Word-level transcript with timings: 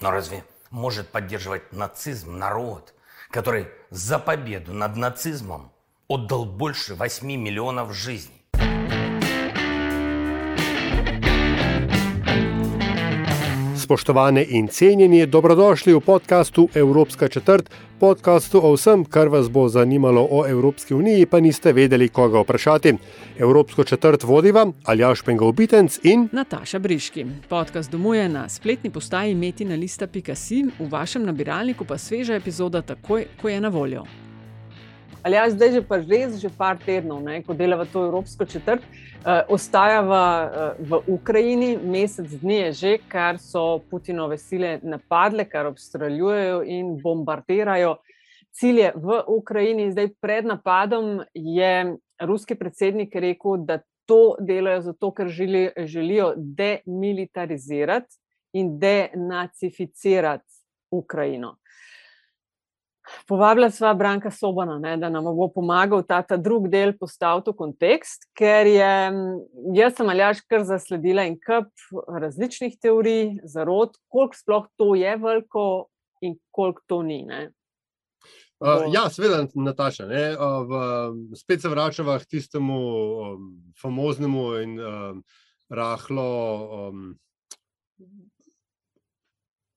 Но 0.00 0.10
разве 0.10 0.44
может 0.70 1.08
поддерживать 1.10 1.72
нацизм 1.72 2.38
народ, 2.38 2.94
который 3.30 3.68
за 3.90 4.18
победу 4.18 4.72
над 4.72 4.96
нацизмом 4.96 5.72
отдал 6.06 6.44
больше 6.44 6.94
8 6.94 7.26
миллионов 7.26 7.92
жизней? 7.92 8.37
Spoštovane 13.88 14.44
in 14.48 14.66
cenjeni, 14.68 15.26
dobrodošli 15.26 15.94
v 15.94 16.00
podkastu 16.00 16.68
Evropska 16.74 17.28
četrt, 17.28 17.70
podkastu 18.00 18.60
o 18.60 18.74
vsem, 18.74 19.04
kar 19.04 19.28
vas 19.32 19.48
bo 19.48 19.68
zanimalo 19.68 20.26
o 20.30 20.42
Evropski 20.46 20.94
uniji, 20.94 21.26
pa 21.26 21.40
niste 21.40 21.72
vedeli, 21.72 22.08
koga 22.08 22.42
vprašati. 22.44 22.94
Evropsko 23.38 23.84
četrt 23.84 24.28
vodiva 24.28 24.66
Aljaš 24.84 25.22
Pengovitenc 25.22 25.98
in 26.04 26.28
Nataša 26.32 26.78
Briški. 26.78 27.26
Podcast 27.48 27.90
domuje 27.90 28.28
na 28.28 28.48
spletni 28.48 28.90
postaji 28.90 29.34
metina.si, 29.34 30.64
v 30.78 30.90
vašem 30.90 31.24
nabiralniku 31.24 31.84
pa 31.84 31.98
sveža 31.98 32.34
epizoda 32.34 32.82
takoj, 32.82 33.24
ko 33.40 33.48
je 33.48 33.60
na 33.60 33.68
voljo. 33.68 34.04
Ali 35.28 35.36
jaz 35.36 35.52
zdaj 35.52 35.72
že 35.72 35.80
pa 35.84 35.96
res 36.00 36.38
že 36.40 36.48
par 36.48 36.78
tednov, 36.80 37.20
ne, 37.20 37.42
ko 37.44 37.52
delava 37.52 37.84
to 37.84 38.00
Evropsko 38.06 38.46
četrt, 38.48 38.80
uh, 38.80 39.44
ostajava 39.52 40.24
uh, 40.24 40.78
v 40.80 41.00
Ukrajini, 41.04 41.76
mesec 41.76 42.32
dni 42.40 42.56
je 42.56 42.70
že, 42.72 42.92
kar 43.12 43.36
so 43.36 43.76
Putinove 43.90 44.38
sile 44.40 44.78
napadle, 44.80 45.44
kar 45.44 45.68
obstreljujejo 45.68 46.62
in 46.64 46.96
bombardirajo 47.02 47.98
cilje 48.56 48.94
v 48.96 49.20
Ukrajini. 49.28 49.90
Zdaj 49.92 50.08
pred 50.16 50.48
napadom 50.48 51.20
je 51.34 51.98
ruski 52.24 52.56
predsednik 52.56 53.12
rekel, 53.12 53.60
da 53.68 53.82
to 54.08 54.32
delajo 54.40 54.80
zato, 54.88 55.12
ker 55.12 55.28
želi, 55.28 55.68
želijo 55.76 56.32
demilitarizirati 56.40 58.16
in 58.56 58.78
denacificirati 58.80 60.64
Ukrajino. 60.90 61.58
Povabila 63.28 63.70
sva 63.70 63.94
Branka 63.94 64.30
Sobana, 64.30 64.78
ne, 64.78 64.96
da 65.00 65.10
nam 65.12 65.28
bo 65.36 65.48
pomagal 65.52 66.04
ta, 66.08 66.22
ta 66.22 66.36
drugi 66.36 66.70
del 66.72 66.94
postaviti 66.98 67.52
v 67.52 67.58
kontekst, 67.58 68.28
ker 68.36 68.68
je, 68.70 68.94
jaz 69.76 69.96
sem 69.96 70.10
aljaš 70.12 70.42
kar 70.48 70.64
zasledila 70.68 71.26
in 71.28 71.38
kup 71.40 71.70
različnih 72.08 72.78
teorij, 72.82 73.38
zarod, 73.44 73.96
koliko 74.08 74.40
sploh 74.40 74.66
to 74.76 74.94
je 74.98 75.16
veliko 75.16 75.64
in 76.20 76.36
koliko 76.50 76.82
to 76.86 77.02
ni. 77.02 77.22
Ne. 77.28 77.48
Uh, 78.58 78.88
ja, 78.90 79.04
seveda, 79.10 79.44
Nataša. 79.54 80.08
Ne, 80.10 80.24
uh, 80.34 80.64
v, 80.66 81.36
spet 81.38 81.62
se 81.62 81.70
vračava 81.70 82.18
k 82.18 82.26
tistemu 82.26 82.78
um, 82.78 83.44
famoznemu 83.78 84.46
in 84.64 84.72
um, 84.80 85.20
rahlo 85.70 86.30
um, 86.88 87.04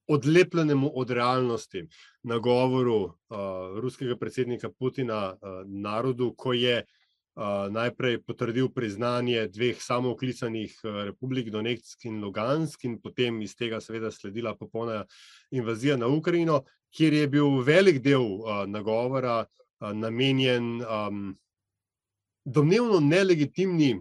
odlepljenemu 0.10 0.92
od 0.96 1.10
realnosti 1.10 1.88
nagovoru 2.24 3.04
uh, 3.04 3.14
ruskega 3.82 4.16
predsednika 4.16 4.70
Putina 4.70 5.34
uh, 5.34 5.62
narodu, 5.66 6.34
ko 6.38 6.54
je 6.54 6.84
uh, 6.84 7.68
najprej 7.70 8.22
potrdil 8.22 8.70
priznanje 8.70 9.48
dveh 9.48 9.82
samooklicanih 9.82 10.76
uh, 10.84 11.04
republik, 11.10 11.50
Donetsk 11.50 12.06
in 12.06 12.22
Lugansk, 12.22 12.86
in 12.86 13.00
potem 13.02 13.42
iz 13.42 13.56
tega 13.56 13.82
seveda 13.82 14.12
sledila 14.12 14.56
popolna 14.56 15.06
invazija 15.52 15.98
na 15.98 16.08
Ukrajino, 16.08 16.64
kjer 16.92 17.14
je 17.14 17.28
bil 17.28 17.62
velik 17.66 18.02
del 18.04 18.22
uh, 18.22 18.64
nagovora 18.68 19.42
uh, 19.46 19.92
namenjen 19.94 20.82
um, 20.82 21.38
domnevno 22.46 23.00
nelegitimni 23.00 23.96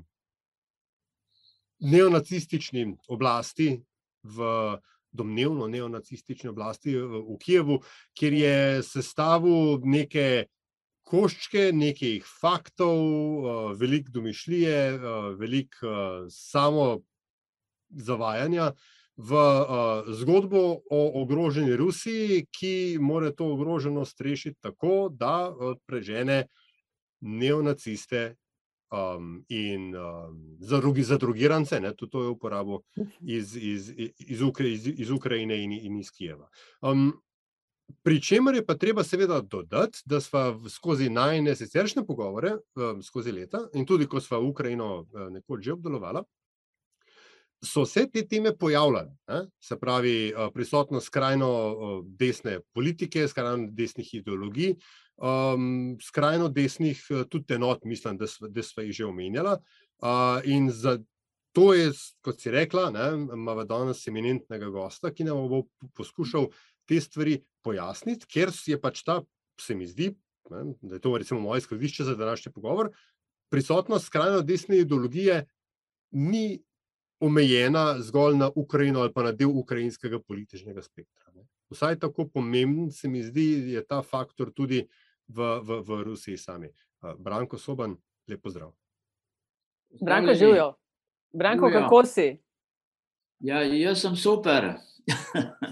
neonacistični 1.80 2.97
oblasti 3.09 3.80
v 4.22 4.44
domnevno 5.12 5.66
neonacistične 5.69 6.50
oblasti 6.50 6.94
v 6.97 7.37
Kijevu, 7.41 7.81
kjer 8.15 8.32
je 8.32 8.56
sestavil 8.87 9.81
neke 9.84 10.47
koščke, 11.10 11.71
nekih 11.75 12.26
faktov, 12.41 13.75
veliko 13.81 14.15
domišljije, 14.15 14.76
veliko 15.38 15.94
samo 16.31 17.00
zavajanja. 17.91 18.72
V 19.21 19.37
uh, 19.37 20.06
zgodbo 20.16 20.81
o 20.91 21.00
ogroženi 21.21 21.77
Rusiji, 21.77 22.47
ki 22.48 22.97
mora 23.00 23.28
to 23.37 23.50
ogroženost 23.53 24.21
rešiti 24.21 24.56
tako, 24.60 25.10
da 25.12 25.50
uh, 25.50 25.75
prežene 25.87 26.47
neonaciste 27.21 28.38
um, 28.91 29.45
in 29.49 29.95
um, 29.97 30.56
zadrugirance, 31.03 31.81
tudi 31.81 32.11
to 32.11 32.23
je 32.23 32.28
uporabo 32.28 32.83
iz, 33.39 33.56
iz, 33.56 33.93
iz, 34.19 34.43
Ukra 34.43 34.67
iz, 34.67 34.87
iz 34.87 35.11
Ukrajine 35.11 35.62
in, 35.65 35.73
in 35.73 35.99
iz 35.99 36.11
Kijeva. 36.11 36.49
Um, 36.83 37.12
pri 38.03 38.21
čemer 38.23 38.55
je 38.55 38.67
pa 38.67 38.75
treba 38.75 39.03
seveda 39.05 39.41
dodati, 39.41 39.99
da 40.05 40.21
smo 40.21 40.69
skozi 40.69 41.11
najne 41.11 41.56
siceršne 41.56 42.06
pogovore, 42.06 42.53
um, 42.75 43.03
skozi 43.03 43.33
leta 43.33 43.67
in 43.75 43.87
tudi 43.87 44.06
ko 44.06 44.21
smo 44.21 44.41
Ukrajino 44.41 45.01
uh, 45.01 45.31
nekoč 45.31 45.65
že 45.65 45.72
obdelovali. 45.72 46.22
So 47.60 47.84
se 47.84 48.06
te 48.09 48.22
teme 48.25 48.54
pojavljale, 48.56 49.10
ne? 49.28 49.41
se 49.60 49.76
pravi, 49.78 50.32
prisotnost 50.54 51.06
skrajno 51.06 51.50
desne 52.19 52.60
politike, 52.72 53.26
skrajno 53.28 53.69
desnih 53.76 54.15
ideologij, 54.15 54.75
um, 55.21 55.98
skrajno 56.00 56.48
desnih, 56.48 57.03
eh, 57.10 57.25
tudi 57.28 57.54
enot, 57.54 57.84
mislim, 57.84 58.16
da 58.16 58.62
smo 58.62 58.82
jih 58.82 58.93
že 58.93 59.04
omenjali. 59.04 59.59
Uh, 60.00 60.41
in 60.44 60.71
za 60.71 60.98
to 61.53 61.75
je, 61.75 61.91
kot 62.22 62.41
si 62.41 62.50
rekla, 62.50 62.88
imamo 63.34 63.65
danes 63.65 64.06
eminentnega 64.09 64.71
gosta, 64.71 65.10
ki 65.12 65.27
nam 65.28 65.48
bo 65.50 65.65
poskušal 65.94 66.48
te 66.88 67.00
stvari 67.00 67.41
pojasniti, 67.62 68.27
ker 68.31 68.53
je 68.66 68.81
pač 68.81 69.03
ta, 69.04 69.21
se 69.60 69.75
mi 69.75 69.87
zdi, 69.87 70.15
ne, 70.50 70.75
da 70.81 70.97
je 70.97 71.00
to 71.00 71.16
recimo 71.19 71.41
moje 71.41 71.65
izhodišče 71.65 72.04
za 72.04 72.15
današnji 72.15 72.53
pogovor. 72.53 72.91
Prisotnost 73.50 74.06
skrajno 74.06 74.42
desne 74.47 74.78
ideologije 74.78 75.44
ni 76.10 76.62
omejena 77.20 77.98
zgolj 77.98 78.36
na 78.36 78.50
Ukrajino 78.54 79.00
ali 79.00 79.12
pa 79.12 79.22
na 79.22 79.32
del 79.32 79.48
ukrajinskega 79.48 80.20
političnega 80.20 80.82
spektra. 80.82 81.32
Ne. 81.34 81.47
Vsaj 81.70 81.98
tako 81.98 82.28
pomemben 82.28 82.91
se 82.91 83.08
mi 83.08 83.22
zdi, 83.22 83.72
je 83.72 83.86
ta 83.86 84.03
faktor 84.03 84.53
tudi 84.53 84.88
v, 85.28 85.60
v, 85.62 85.80
v 85.86 86.03
Rusiji 86.04 86.36
sami. 86.36 86.70
Branko 87.19 87.59
Soban, 87.59 87.97
lep 88.28 88.42
pozdrav. 88.42 88.72
Branko, 90.00 90.34
živijo. 90.34 90.75
Branko, 91.32 91.69
živijo. 91.69 91.82
kako 91.82 92.04
si? 92.04 92.38
Ja, 93.41 93.62
jaz 93.62 94.00
sem 94.00 94.16
super. 94.16 94.75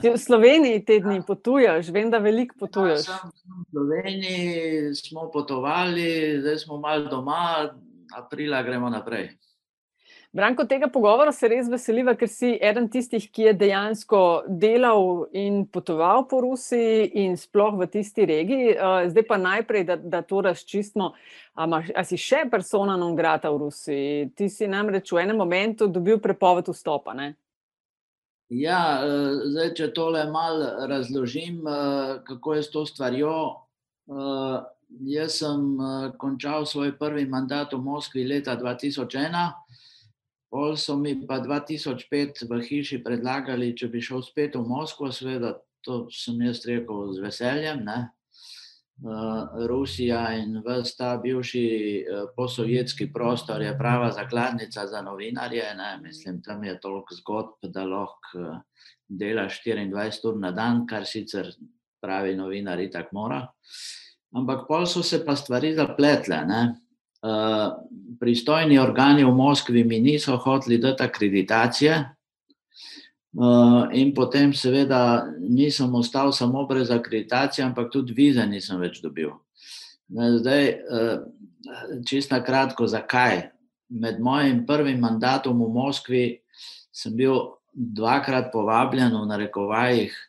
v 0.03 0.19
Sloveniji 0.19 0.84
te 0.84 1.00
dni 1.00 1.20
potuješ, 1.26 1.91
vem, 1.92 2.10
da 2.10 2.19
veliko 2.19 2.56
potuješ. 2.58 3.08
Ja, 3.08 3.19
v 3.28 3.66
Sloveniji 3.70 4.94
smo 4.97 5.28
potovali, 5.31 6.38
zdaj 6.41 6.58
smo 6.64 6.78
malo 6.81 7.10
doma, 7.10 7.69
aprila 8.16 8.62
gremo 8.62 8.91
naprej. 8.91 9.34
Branko, 10.33 10.66
tega 10.69 10.91
pogovora 10.93 11.33
se 11.33 11.49
res 11.49 11.71
veseliva, 11.72 12.12
ker 12.12 12.28
si 12.28 12.50
eden 12.61 12.91
tistih, 12.93 13.25
ki 13.33 13.47
je 13.47 13.53
dejansko 13.62 14.19
delal 14.61 15.23
in 15.32 15.62
potoval 15.73 16.26
po 16.29 16.43
Rusiji 16.44 17.06
in 17.23 17.37
sploh 17.41 17.79
v 17.81 17.87
tisti 17.88 18.26
regiji. 18.29 18.75
Eh, 18.75 19.08
zdaj 19.08 19.25
pa 19.25 19.38
najprej, 19.41 19.87
da, 19.88 19.97
da 19.97 20.20
to 20.20 20.43
razčistimo. 20.44 21.14
Ali 21.56 22.05
si 22.05 22.20
še 22.20 22.43
persona 22.52 22.99
non 23.00 23.17
grata 23.17 23.49
v 23.49 23.62
Rusiji? 23.64 24.29
Ti 24.37 24.50
si 24.52 24.69
namreč 24.69 25.14
v 25.17 25.23
enem 25.25 25.41
momentu 25.41 25.88
dobil 25.88 26.20
prepoved 26.20 26.69
vstopa. 26.69 27.17
Ne? 27.17 27.32
Ja, 28.52 29.00
eh, 29.00 29.41
zdaj, 29.49 29.73
če 29.81 29.88
tole 29.97 30.26
malo 30.29 30.88
razložim, 30.93 31.64
eh, 31.64 32.19
kako 32.29 32.58
je 32.58 32.67
s 32.69 32.70
to 32.75 32.85
stvarjo. 32.85 33.38
Jaz 35.05 35.35
sem 35.43 35.64
končal 36.17 36.64
svoj 36.64 36.94
prvi 36.97 37.26
mandat 37.29 37.75
v 37.76 37.81
Moskvi 37.85 38.23
leta 38.25 38.55
2001. 38.56 39.52
Pol 40.49 40.77
so 40.81 40.97
mi 40.97 41.15
pa 41.29 41.41
2005 41.45 42.47
v 42.49 42.61
hiši 42.65 43.03
predlagali, 43.05 43.75
če 43.77 43.89
bi 43.93 44.00
šel 44.00 44.23
spet 44.25 44.56
v 44.56 44.65
Moskvo, 44.65 45.11
seveda 45.12 45.59
to 45.85 46.06
sem 46.12 46.41
jaz 46.43 46.62
rekel 46.67 47.12
z 47.12 47.25
veseljem. 47.25 47.85
Ne. 47.85 47.99
Rusija 49.69 50.23
in 50.35 50.56
vse 50.65 50.97
ta 50.99 51.11
bivši 51.23 51.67
posovjetski 52.37 53.12
prostor 53.12 53.62
je 53.62 53.77
prava 53.79 54.11
zakladnica 54.11 54.87
za 54.87 55.03
novinarje. 55.03 55.69
Ne? 55.77 55.91
Mislim, 56.03 56.43
tam 56.43 56.65
je 56.65 56.81
toliko 56.81 57.15
zgodb, 57.15 57.71
da 57.75 57.85
lahko 57.85 58.59
delaš 59.09 59.62
24 59.67 60.29
ur 60.29 60.41
na 60.41 60.50
dan, 60.50 60.87
kar 60.87 61.06
sicer 61.06 61.53
pravi 62.03 62.35
novinari 62.37 62.91
tako 62.91 63.21
mora. 63.21 63.45
Ampak 64.35 64.67
pol 64.69 64.87
so 64.87 65.03
se 65.03 65.23
pa 65.25 65.37
stvari 65.37 65.75
zapletle. 65.75 66.43
Ne? 66.47 66.62
Pristojni 68.19 68.79
organi 68.79 69.25
v 69.25 69.35
Moskvi 69.35 69.85
mi 69.85 70.00
niso 70.00 70.37
hoteli 70.37 70.79
dati 70.79 71.03
akreditacije, 71.03 72.15
in 73.93 74.15
potem, 74.15 74.53
seveda, 74.55 75.26
nisem 75.38 75.94
ostal 75.94 76.32
samo 76.32 76.67
brez 76.67 76.91
akreditacije, 76.91 77.65
ampak 77.67 77.93
tudi 77.93 78.15
vize 78.17 78.47
nisem 78.47 78.81
več 78.81 79.03
dobil. 79.03 79.31
Zdaj, 80.09 80.79
čisto 82.09 82.35
na 82.35 82.43
kratko, 82.44 82.87
zakaj? 82.87 83.50
Med 83.88 84.21
mojim 84.21 84.67
prvim 84.67 85.00
mandatom 85.00 85.61
v 85.61 85.69
Moskvi 85.73 86.25
sem 86.93 87.14
bil 87.17 87.55
dvakrat 87.73 88.50
povabljen, 88.53 89.12
v 89.14 89.26
narekovajih, 89.29 90.12
k 90.12 90.27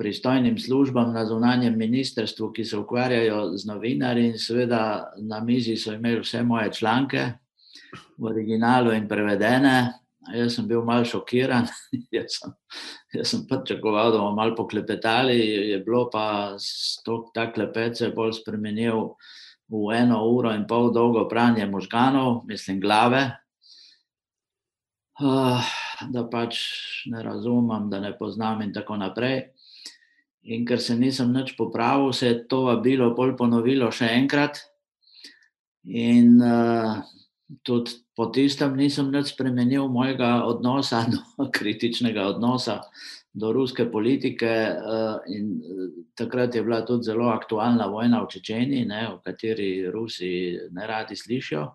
pristojnim 0.00 0.58
službam 0.58 1.12
na 1.12 1.26
zunanjem 1.26 1.74
ministrstvu, 1.78 2.52
ki 2.52 2.64
se 2.64 2.78
ukvarjajo 2.78 3.56
z 3.56 3.66
novinarji, 3.68 4.30
in 4.32 4.38
seveda 4.38 5.12
na 5.20 5.42
mizi 5.44 5.76
so 5.76 5.92
imeli 5.92 6.22
vse 6.22 6.40
moje 6.42 6.72
članke 6.72 7.26
v 8.16 8.30
originalu 8.30 8.94
in 8.96 9.08
prevedene. 9.08 9.74
Jaz 10.32 10.56
sem 10.56 10.68
bil 10.68 10.80
malo 10.88 11.04
šokiran, 11.04 11.68
jaz 12.16 12.38
sem, 12.38 12.56
jaz 13.12 13.34
sem 13.34 13.44
pričakoval, 13.48 14.12
da 14.12 14.22
bomo 14.22 14.32
malo 14.40 14.56
poklepetali, 14.56 15.36
je 15.74 15.78
bilo 15.84 16.06
pa 16.12 16.56
ta 17.34 17.50
klepet 17.52 17.98
se 17.98 18.08
je 18.08 18.14
pol 18.14 18.32
spremenil 18.32 19.04
v 19.68 19.94
eno 20.00 20.24
uro 20.32 20.54
in 20.56 20.64
pol 20.68 20.92
dolgo 20.96 21.28
branje 21.28 21.66
možganov, 21.66 22.46
mislim 22.48 22.80
glave. 22.80 23.24
da 26.10 26.28
pač 26.32 26.56
ne 27.12 27.22
razumem, 27.22 27.90
da 27.90 28.00
ne 28.00 28.16
poznam 28.18 28.62
in 28.62 28.72
tako 28.72 28.96
naprej. 28.96 29.50
In 30.42 30.64
ker 30.64 30.80
se 30.80 30.96
nisem 30.96 31.32
nič 31.32 31.52
popravil, 31.56 32.12
se 32.12 32.26
je 32.26 32.42
to 32.48 32.64
vabilo 32.70 33.12
pol 33.14 33.36
ponovilo 33.36 33.90
še 33.92 34.08
enkrat. 34.16 34.62
In 35.84 36.40
tudi 37.66 38.00
po 38.16 38.30
tistem 38.32 38.76
nisem 38.76 39.10
nič 39.12 39.34
spremenil 39.34 39.88
mojega 39.92 40.44
odnosa 40.48 41.04
do 41.12 41.48
kritičnega 41.52 42.28
odnosa 42.36 42.80
do 43.32 43.52
ruske 43.52 43.86
politike, 43.90 44.50
in 45.30 45.62
takrat 46.18 46.54
je 46.54 46.62
bila 46.62 46.82
tudi 46.86 47.06
zelo 47.06 47.28
aktualna 47.30 47.86
vojna 47.86 48.24
v 48.24 48.30
Čečeniji, 48.32 48.88
ne, 48.90 49.02
o 49.14 49.20
kateri 49.22 49.86
Rusi 49.90 50.58
neradi 50.74 51.16
slišijo. 51.16 51.68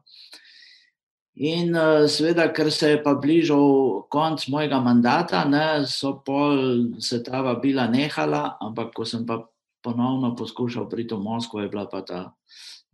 In 1.35 1.75
seveda, 2.07 2.47
ker 2.55 2.71
se 2.71 2.93
je 2.93 2.99
pa 3.03 3.11
bližal 3.19 4.05
konec 4.07 4.45
mojega 4.47 4.79
mandata, 4.79 5.43
ne, 5.43 5.83
so 5.83 6.13
pol 6.23 6.95
se 7.03 7.19
ta 7.23 7.41
vabila 7.43 7.89
nehala, 7.91 8.55
ampak 8.63 8.93
ko 8.95 9.03
sem 9.03 9.25
pa 9.27 9.41
ponovno 9.83 10.31
poskušal 10.35 10.87
priti 10.87 11.11
v 11.11 11.19
Moskvo, 11.19 11.59
je 11.59 11.69
bila 11.69 11.89
pa 11.91 12.01
ta 12.07 12.21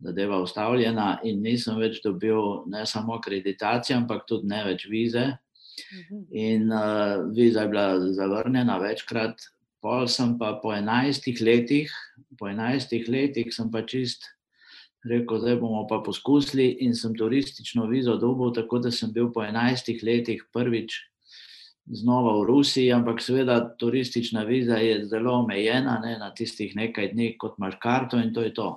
zadeva 0.02 0.42
ustavljena 0.42 1.22
in 1.22 1.38
nisem 1.42 1.78
več 1.78 2.02
dobil 2.02 2.66
ne 2.66 2.82
samo 2.86 3.14
akreditacije, 3.14 3.96
ampak 3.96 4.26
tudi 4.26 4.50
ne 4.50 4.64
več 4.66 4.88
vize. 4.90 5.22
In 6.34 6.66
viza 7.30 7.62
je 7.62 7.70
bila 7.70 7.86
zavrnjena 8.10 8.76
večkrat, 8.82 9.38
pol 9.78 10.10
sem 10.10 10.34
pa 10.38 10.56
po 10.58 10.74
enajstih 10.74 11.38
letih, 11.40 11.94
po 12.38 12.50
enajstih 12.50 13.06
letih 13.06 13.54
sem 13.54 13.70
pa 13.70 13.86
čisto 13.86 14.26
rekel: 15.04 15.38
"Zdaj 15.38 15.56
bomo 15.60 15.86
pa 15.86 16.02
poskusili." 16.04 16.68
In 16.80 16.94
sem 16.94 17.14
turistično 17.14 17.86
vizo 17.86 18.16
dobil, 18.16 18.52
tako 18.52 18.78
da 18.78 18.90
sem 18.90 19.12
bil 19.12 19.32
po 19.32 19.42
enajstih 19.42 20.02
letih 20.02 20.44
prvič 20.52 21.00
znova 21.86 22.38
v 22.40 22.46
Rusiji, 22.46 22.92
ampak 22.92 23.20
seveda 23.20 23.76
turistična 23.78 24.44
viza 24.44 24.76
je 24.76 25.06
zelo 25.06 25.32
omejena, 25.42 25.98
ne, 26.04 26.18
na 26.18 26.30
tistih 26.34 26.76
nekaj 26.76 27.12
dni, 27.12 27.36
kot 27.38 27.58
imaš 27.58 27.74
karto, 27.82 28.18
in 28.18 28.34
to 28.34 28.42
je 28.42 28.54
to. 28.54 28.68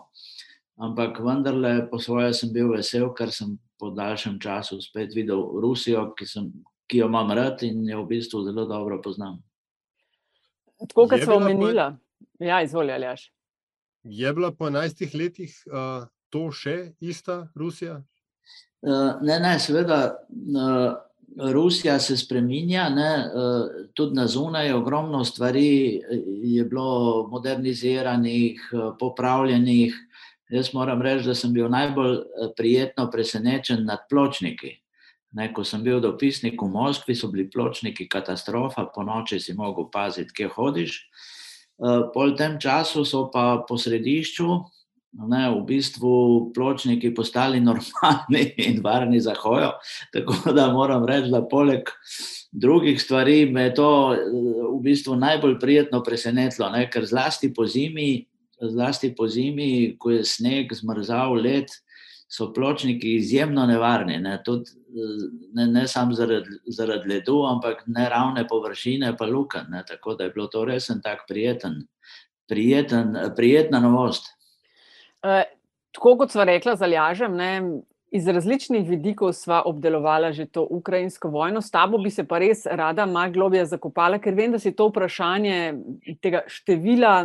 Ampak 0.75 1.19
vendarle 1.23 1.89
po 1.91 1.99
svoje 1.99 2.33
sem 2.33 2.51
bil 2.53 2.73
vesel, 2.73 3.13
ker 3.13 3.31
sem 3.31 3.57
po 3.79 3.91
daljšem 3.95 4.39
času 4.39 4.81
spet 4.81 5.13
videl 5.15 5.43
Rusijo, 5.61 6.09
ki 6.17 6.25
sem, 6.27 6.49
ki 6.89 7.03
jo 7.03 7.11
imam 7.11 7.31
rad 7.31 7.63
in 7.63 7.85
jo 7.87 8.03
v 8.03 8.09
bistvu 8.15 8.43
zelo 8.47 8.65
dobro 8.65 8.99
poznam. 9.03 9.37
Tako 10.79 11.07
kot 11.07 11.23
sva 11.23 11.37
omenila. 11.39 11.93
Ja, 12.39 12.59
izvoli, 12.63 12.91
Aljaž. 12.91 13.29
Je 14.03 14.33
bila 14.33 14.51
po 14.51 14.67
enajstih 14.67 15.15
letih 15.15 15.53
to 16.35 16.49
še 16.51 16.75
ista 16.99 17.45
Rusija? 17.55 18.01
ne, 19.21 19.39
ne, 19.39 19.59
seveda, 19.59 20.15
Rusija 21.53 21.99
se 21.99 22.17
spreminja, 22.17 22.89
ne, 22.89 23.11
tudi 23.93 24.15
na 24.15 24.27
zunaj 24.27 24.71
ogromno 24.73 25.23
stvari 25.25 26.01
je 26.43 26.65
bilo 26.65 27.27
moderniziranih, 27.31 28.69
popravljenih. 28.99 29.95
Jaz 30.49 30.73
moram 30.73 31.01
reči, 31.01 31.25
da 31.27 31.35
sem 31.35 31.53
bil 31.53 31.69
najbolj 31.69 32.19
prijetno 32.57 33.09
presenečen 33.11 33.85
nad 33.85 34.05
pločniki. 34.09 34.75
Ne, 35.35 35.49
ko 35.53 35.65
sem 35.67 35.81
bil 35.83 35.99
dopisnik 35.99 36.61
v 36.61 36.69
Moskvi, 36.71 37.15
so 37.15 37.27
bili 37.27 37.49
pločniki 37.51 38.07
katastrofa, 38.07 38.85
ponoči 38.95 39.39
si 39.39 39.53
mogel 39.53 39.89
paziti, 39.91 40.31
kje 40.33 40.47
hodiš. 40.55 40.99
pol 42.13 42.31
v 42.31 42.37
tem 42.37 42.59
času 42.59 43.03
so 43.03 43.27
pa 43.33 43.65
po 43.67 43.75
središču, 43.77 44.47
ne, 45.15 45.43
v 45.51 45.61
bistvu 45.67 46.11
pločniki 46.55 47.13
postali 47.15 47.59
normalni 47.59 48.49
in 48.67 48.81
varni 48.83 49.19
za 49.21 49.35
hojo, 49.39 49.71
tako 50.13 50.53
da 50.55 50.67
moram 50.73 51.05
reči, 51.07 51.31
da 51.31 51.41
poleg 51.41 51.89
drugih 52.51 53.01
stvari 53.01 53.45
me 53.51 53.69
je 53.69 53.73
to 53.79 53.89
v 54.75 54.79
bistvu 54.83 55.15
najbolj 55.15 55.59
prijetno 55.59 56.03
presenetilo, 56.03 56.69
ne, 56.69 56.85
ker 56.91 57.05
zlasti 57.05 57.53
pozimi, 57.53 58.25
zlasti 58.61 59.13
pozimi, 59.15 59.95
ko 59.99 60.15
je 60.15 60.23
sneg, 60.27 60.73
zmrzal, 60.73 61.39
led, 61.41 61.71
so 62.27 62.49
pločniki 62.53 63.15
izjemno 63.19 63.65
nevarni, 63.69 64.17
ne, 64.19 64.39
tudi 64.43 64.71
ne, 65.53 65.67
ne 65.67 65.87
samo 65.87 66.13
zaradi, 66.13 66.59
zaradi 66.67 67.09
ledu, 67.09 67.41
ampak 67.47 67.83
neravne 67.87 68.47
površine 68.47 69.13
pa 69.17 69.27
lukenj, 69.29 69.69
ne, 69.69 69.83
tako 69.87 70.15
da 70.15 70.23
je 70.23 70.33
bilo 70.35 70.47
to 70.47 70.65
res 70.65 70.89
en 70.89 71.01
tak 71.03 71.25
prijeten, 71.27 71.83
prijeten, 72.49 73.15
prijetna 73.35 73.79
novost. 73.79 74.34
Tako 75.95 76.15
kot 76.19 76.31
sva 76.31 76.45
rekla 76.47 76.75
z 76.75 76.87
Aljažem, 76.87 77.35
ne, 77.37 77.51
iz 78.15 78.27
različnih 78.27 78.85
vidikov 78.89 79.33
sva 79.35 79.61
obdelovala 79.67 80.31
že 80.31 80.45
to 80.45 80.63
ukrajinsko 80.71 81.29
vojno, 81.29 81.61
s 81.61 81.71
tabo 81.71 81.97
bi 81.97 82.09
se 82.11 82.23
pa 82.27 82.39
res 82.39 82.65
rada 82.65 83.05
malo 83.05 83.31
globlje 83.31 83.65
zakopala, 83.65 84.19
ker 84.19 84.35
vem, 84.35 84.53
da 84.55 84.59
si 84.59 84.71
to 84.71 84.87
vprašanje 84.89 85.57
tega 86.23 86.45
števila 86.47 87.15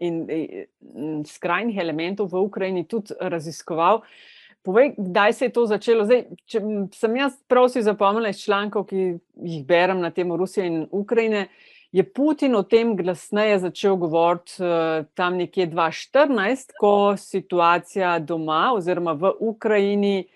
in 0.00 0.22
skrajnih 1.26 1.78
elementov 1.82 2.30
v 2.32 2.44
Ukrajini 2.46 2.86
tudi 2.86 3.16
raziskoval. 3.20 4.02
Povej, 4.66 4.94
kdaj 4.98 5.32
se 5.32 5.46
je 5.46 5.52
to 5.54 5.62
začelo, 5.70 6.04
zdaj, 6.04 6.24
če 6.50 6.60
sem 6.94 7.16
jaz 7.16 7.36
prav 7.46 7.68
si 7.70 7.84
zapomnila 7.86 8.32
iz 8.32 8.40
člankov, 8.42 8.88
ki 8.90 9.18
jih 9.46 9.62
berem 9.66 10.02
na 10.02 10.10
temo 10.10 10.36
Rusije 10.36 10.66
in 10.66 10.80
Ukrajine, 10.90 11.46
je 11.96 12.04
Putin 12.04 12.54
o 12.56 12.62
tem 12.62 12.96
glasneje 12.96 13.58
začel 13.58 13.96
govoriti 13.96 14.60
tam 15.14 15.36
nekje 15.40 15.66
dva 15.72 15.88
štirinajst, 15.92 16.74
ko 16.80 17.16
situacija 17.16 18.18
doma 18.18 18.74
oziroma 18.76 19.14
v 19.16 19.32
Ukrajini, 19.40 20.26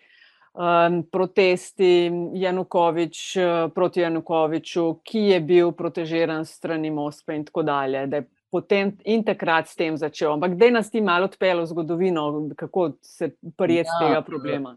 protesti, 1.12 2.10
Janukovič, 2.34 3.36
proti 3.74 4.00
Janukoviču, 4.00 4.86
ki 5.04 5.18
je 5.18 5.40
bil 5.40 5.72
protežiran 5.72 6.44
s 6.44 6.56
strani 6.58 6.90
Moskve 6.90 7.36
in 7.36 7.44
tako 7.44 7.62
dalje, 7.62 8.06
da 8.06 8.22
potem 8.50 8.96
in 9.04 9.22
takrat 9.24 9.68
s 9.68 9.76
tem 9.76 9.96
začel, 9.96 10.32
ampak 10.32 10.56
daj 10.58 10.72
nas 10.74 10.90
ti 10.90 11.00
malo 11.00 11.28
odpelje 11.30 11.62
v 11.62 11.66
zgodovino, 11.70 12.24
kako 12.56 12.92
se 13.02 13.30
prijeti 13.56 13.90
tega 14.00 14.22
problema. 14.22 14.76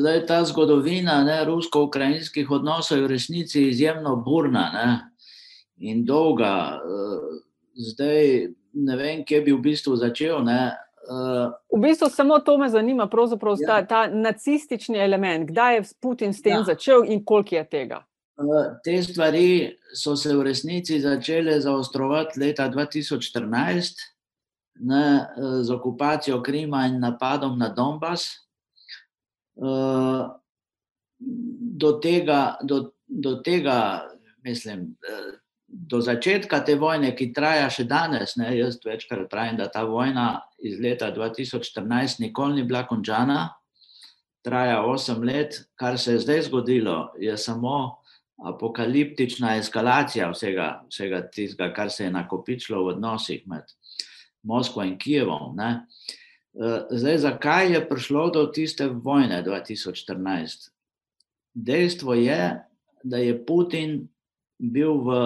zdaj 0.00 0.26
ta 0.26 0.44
zgodovina, 0.44 1.22
ne, 1.24 1.44
rusko-ukrajinskih 1.44 2.50
odnosov 2.50 2.98
je 2.98 3.04
v 3.04 3.10
resnici 3.10 3.68
izjemno 3.68 4.16
burna, 4.16 4.70
ne, 4.74 4.88
in 5.80 6.04
dolga. 6.04 6.80
zdaj 7.78 8.48
ne 8.72 8.96
vem, 8.96 9.24
kje 9.24 9.40
bi 9.40 9.52
v 9.52 9.60
bistvu 9.62 9.96
začel, 9.96 10.42
ne, 10.44 10.74
V 11.72 11.78
bistvu 11.80 12.08
samo 12.12 12.38
to 12.38 12.58
me 12.58 12.68
zanima, 12.68 13.06
pravzaprav 13.08 13.56
ta, 13.66 13.78
ta 13.86 14.06
nacistični 14.12 14.98
element, 14.98 15.48
kdaj 15.48 15.76
je 15.76 15.82
Putin 16.00 16.34
s 16.36 16.42
tem 16.42 16.64
začel 16.64 17.04
in 17.08 17.24
koliko 17.24 17.54
je 17.54 17.64
tega? 17.64 18.02
te 18.84 19.02
stvari 19.02 19.76
so 19.94 20.16
se 20.16 20.36
v 20.36 20.42
resnici 20.42 21.00
začele 21.00 21.60
zaostrovati 21.60 22.38
leta 22.40 22.68
dva 22.68 22.84
tisoč 22.86 23.30
štirinajst, 23.32 23.98
ne, 24.80 25.26
z 25.62 25.70
okupacijo 25.74 26.42
Krima 26.42 26.86
in 26.86 27.00
napadom 27.00 27.58
na 27.58 27.68
Donbas. 27.68 28.28
do 31.80 31.92
tega, 31.98 32.58
do, 32.62 32.92
do 33.08 33.42
tega, 33.42 34.06
mislim, 34.44 34.94
do 35.68 36.00
začetka 36.00 36.62
te 36.64 36.74
vojne, 36.80 37.12
ki 37.16 37.30
traja 37.36 37.68
še 37.70 37.84
danes, 37.84 38.36
ne, 38.40 38.48
jaz 38.56 38.78
večkrat 38.84 39.28
pravim, 39.30 39.58
da 39.60 39.68
ta 39.68 39.84
vojna 39.84 40.40
iz 40.64 40.80
leta 40.80 41.12
2014 41.12 42.22
nikoli 42.24 42.60
ni 42.60 42.64
bila 42.64 42.86
končana, 42.88 43.52
traja 44.42 44.80
8 44.80 45.24
let, 45.28 45.60
kar 45.76 45.98
se 46.00 46.16
je 46.16 46.24
zdaj 46.24 46.46
zgodilo, 46.48 47.12
je 47.20 47.36
samo 47.36 48.00
apokaliptična 48.38 49.56
eskalacija 49.58 50.30
vsega, 50.30 50.68
vsega 50.88 51.22
tistega, 51.26 51.72
kar 51.74 51.90
se 51.90 52.04
je 52.06 52.14
nakopičilo 52.14 52.84
v 52.84 52.94
odnosih 52.94 53.42
med 53.46 53.66
Moskvo 54.42 54.86
in 54.86 54.96
Kijevom. 54.98 55.56
Ne. 55.58 55.86
Zdaj, 56.90 57.18
zakaj 57.18 57.72
je 57.72 57.88
prišlo 57.88 58.30
do 58.30 58.46
tiste 58.46 58.86
vojne 58.86 59.42
2014? 59.44 60.70
Dejstvo 61.54 62.14
je, 62.14 62.62
da 63.02 63.18
je 63.18 63.34
Putin 63.46 64.08
bil 64.58 65.02
v 65.02 65.18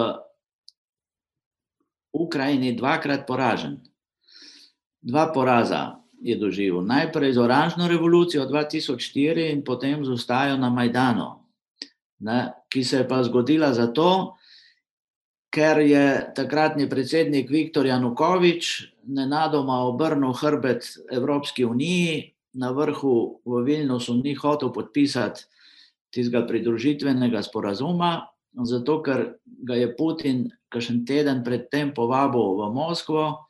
Ukrajini 2.13 2.77
dvakrat 2.77 3.27
poražen. 3.27 3.81
Dva 5.03 5.33
poraza 5.35 5.99
je 6.23 6.37
doživel. 6.39 6.85
Najprej 6.87 7.33
z 7.35 7.39
oranžno 7.39 7.89
revolucijo 7.89 8.47
2004 8.47 9.51
in 9.53 9.65
potem 9.65 10.05
z 10.05 10.09
ustajo 10.15 10.57
na 10.57 10.71
Majdanu, 10.71 11.43
ne, 12.23 12.53
ki 12.71 12.85
se 12.85 13.03
je 13.03 13.09
pa 13.09 13.23
zgodila 13.25 13.73
zato, 13.75 14.37
ker 15.53 15.83
je 15.83 16.33
takratni 16.37 16.89
predsednik 16.89 17.51
Viktor 17.51 17.87
Janukovič 17.87 18.95
nenadoma 19.05 19.83
obrnil 19.85 20.33
hrbet 20.33 20.87
Evropski 21.11 21.65
uniji, 21.65 22.33
na 22.53 22.71
vrhu 22.71 23.41
v 23.45 23.65
Vilnusu 23.65 24.15
ni 24.21 24.35
hotel 24.37 24.73
podpisati 24.73 25.49
tistega 26.13 26.45
pridružitvenega 26.47 27.41
sporazuma, 27.43 28.29
zato 28.53 29.03
ker 29.03 29.35
ga 29.45 29.75
je 29.75 29.97
Putin 29.97 30.51
kakšen 30.69 31.05
teden 31.07 31.45
predtem 31.45 31.93
povabil 31.95 32.57
v 32.61 32.73
Moskvo 32.73 33.49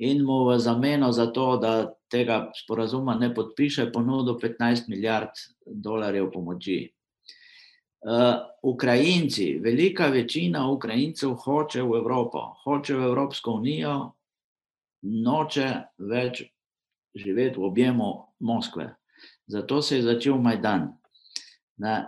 in 0.00 0.24
mu 0.24 0.48
v 0.48 0.58
zameno 0.58 1.12
za 1.12 1.30
to, 1.30 1.56
da 1.56 1.92
tega 2.10 2.50
sporazuma 2.56 3.14
ne 3.14 3.30
podpiše, 3.34 3.92
ponudil 3.92 4.38
15 4.40 4.88
milijard 4.88 5.30
dolarjev 5.66 6.32
pomoči. 6.32 6.90
Uh, 8.04 8.44
Ukrajinci, 8.62 9.58
velika 9.64 10.10
večina 10.12 10.68
Ukrajincev 10.68 11.34
hoče 11.40 11.82
v 11.82 11.96
Evropo, 11.96 12.52
hoče 12.64 12.94
v 12.94 13.06
Evropsko 13.08 13.56
unijo, 13.60 14.12
noče 15.02 15.68
več 15.98 16.42
živeti 17.14 17.60
v 17.60 17.64
objemu 17.64 18.10
Moskve. 18.40 18.90
Zato 19.46 19.82
se 19.82 19.96
je 19.96 20.02
začel 20.02 20.36
Majdan. 20.36 20.90
Ne. 21.80 22.04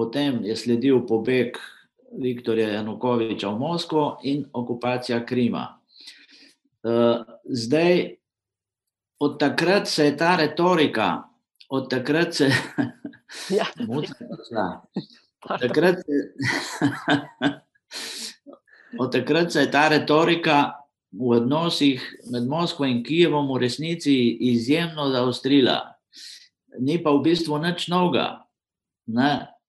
Potem 0.00 0.40
je 0.48 0.56
sledil 0.56 1.04
pobeg 1.04 1.60
Viktorja 2.16 2.80
Janukoviča 2.80 3.52
v 3.52 3.60
Moskvo 3.60 4.16
in 4.24 4.48
okupacija 4.48 5.20
Krima. 5.28 5.76
Uh, 6.80 7.20
zdaj, 7.44 8.16
od 9.20 9.36
takrat 9.36 9.84
se 9.88 10.08
je 10.08 10.16
ta 10.16 10.40
retorika, 10.40 11.28
od 11.68 11.90
takrat 11.90 12.34
se 12.34 12.48
Ja. 13.56 13.68
Takrat, 15.60 16.00
se, 16.00 16.16
od 19.02 19.12
takrat 19.12 19.52
se 19.52 19.60
je 19.60 19.70
ta 19.70 19.88
retorika 19.88 20.80
v 21.12 21.36
odnosih 21.36 22.00
med 22.32 22.48
Moskvo 22.48 22.88
in 22.88 23.04
Kijevom 23.04 23.52
v 23.52 23.60
resnici 23.68 24.16
izjemno 24.40 25.12
zaostrila. 25.12 25.92
Ni 26.80 27.02
pa 27.02 27.12
v 27.12 27.22
bistvu 27.22 27.60
nič 27.60 27.88
novega. 27.92 28.48
Ne. 29.06 29.59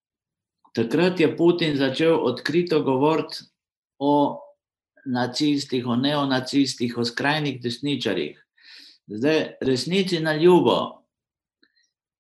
Takrat 0.72 1.20
je 1.20 1.28
Putin 1.38 1.76
začel 1.78 2.16
odkrito 2.16 2.80
govoriti 2.84 3.44
o 4.00 4.40
nacistih, 5.06 5.88
o 5.88 5.96
neonacistih, 5.96 6.98
o 6.98 7.04
skrajnih 7.04 7.62
desničarjih. 7.62 8.38
Zdaj, 9.08 9.58
resnici 9.62 10.20
na 10.20 10.36
ljubo, 10.36 11.04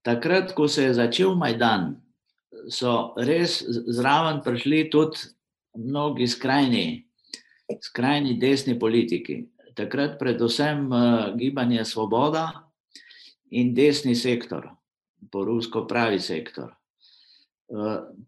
takrat, 0.03 0.51
ko 0.53 0.67
se 0.67 0.83
je 0.83 0.93
začel 0.97 1.35
Majdan, 1.39 1.93
so 2.69 3.13
res 3.15 3.61
zraven 3.87 4.41
prišli 4.43 4.89
tudi 4.91 5.29
mnogi 5.77 6.27
skrajni, 6.27 7.05
skrajni 7.79 8.35
desni 8.41 8.75
politiki. 8.79 9.45
Takrat, 9.77 10.17
predvsem, 10.19 10.89
gibanje 11.39 11.85
Svoboda 11.85 12.49
in 13.55 13.71
desni 13.73 14.15
sektor, 14.15 14.67
po 15.31 15.45
rusko 15.47 15.85
pravi 15.87 16.19
sektor. 16.19 16.80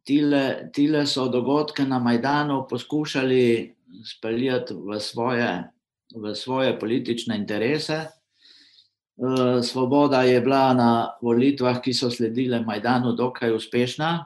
Tile, 0.03 0.69
tile 0.73 1.05
so 1.05 1.27
dogodke 1.27 1.83
na 1.85 1.99
Majdanu 1.99 2.65
poskušali 2.69 3.75
speljati 4.05 4.73
v 4.73 4.99
svoje, 4.99 5.63
v 6.15 6.35
svoje 6.35 6.79
politične 6.79 7.37
interese. 7.37 8.05
Svoboda 9.63 10.23
je 10.23 10.41
bila 10.41 10.73
na 10.73 10.91
volitvah, 11.21 11.81
ki 11.81 11.93
so 11.93 12.09
sledile 12.09 12.61
Majdanu, 12.63 13.13
dokaj 13.13 13.51
uspešna 13.55 14.25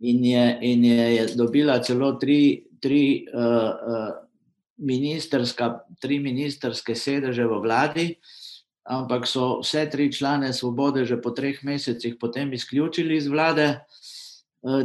in 0.00 0.24
je, 0.24 0.58
in 0.62 0.84
je 0.84 1.26
dobila 1.34 1.82
celo 1.82 2.12
tri, 2.12 2.64
tri, 2.80 3.26
uh, 3.34 4.14
ministerska, 4.78 5.80
tri 6.00 6.18
ministerske 6.18 6.94
sedeže 6.94 7.46
v 7.46 7.60
vladi, 7.62 8.06
ampak 8.88 9.28
so 9.28 9.60
vse 9.60 9.84
tri 9.92 10.08
člane 10.12 10.52
Svobode 10.52 11.04
že 11.04 11.20
po 11.20 11.30
treh 11.30 11.60
mesecih 11.62 12.16
potem 12.20 12.52
izključili 12.52 13.16
iz 13.16 13.28
vlade. 13.28 13.84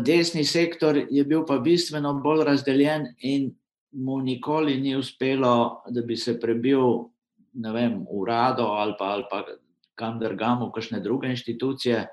Desni 0.04 0.44
sektor 0.46 1.00
je 1.10 1.24
bil 1.24 1.46
pa 1.48 1.58
bistveno 1.58 2.14
bolj 2.22 2.44
razdeljen 2.46 3.08
in 3.20 3.56
mu 3.94 4.20
nikoli 4.22 4.78
ni 4.82 4.96
uspelo, 4.96 5.84
da 5.90 6.02
bi 6.02 6.18
se 6.18 6.40
prebil 6.40 7.10
vem, 7.54 8.06
urado 8.10 8.64
ali 8.64 8.94
pa, 9.00 9.06
ali 9.06 9.26
pa 9.30 9.46
kam 9.96 10.20
drugam, 10.20 10.66
v 10.66 10.72
kakšne 10.74 11.00
druge 11.00 11.30
inštitucije. 11.30 12.08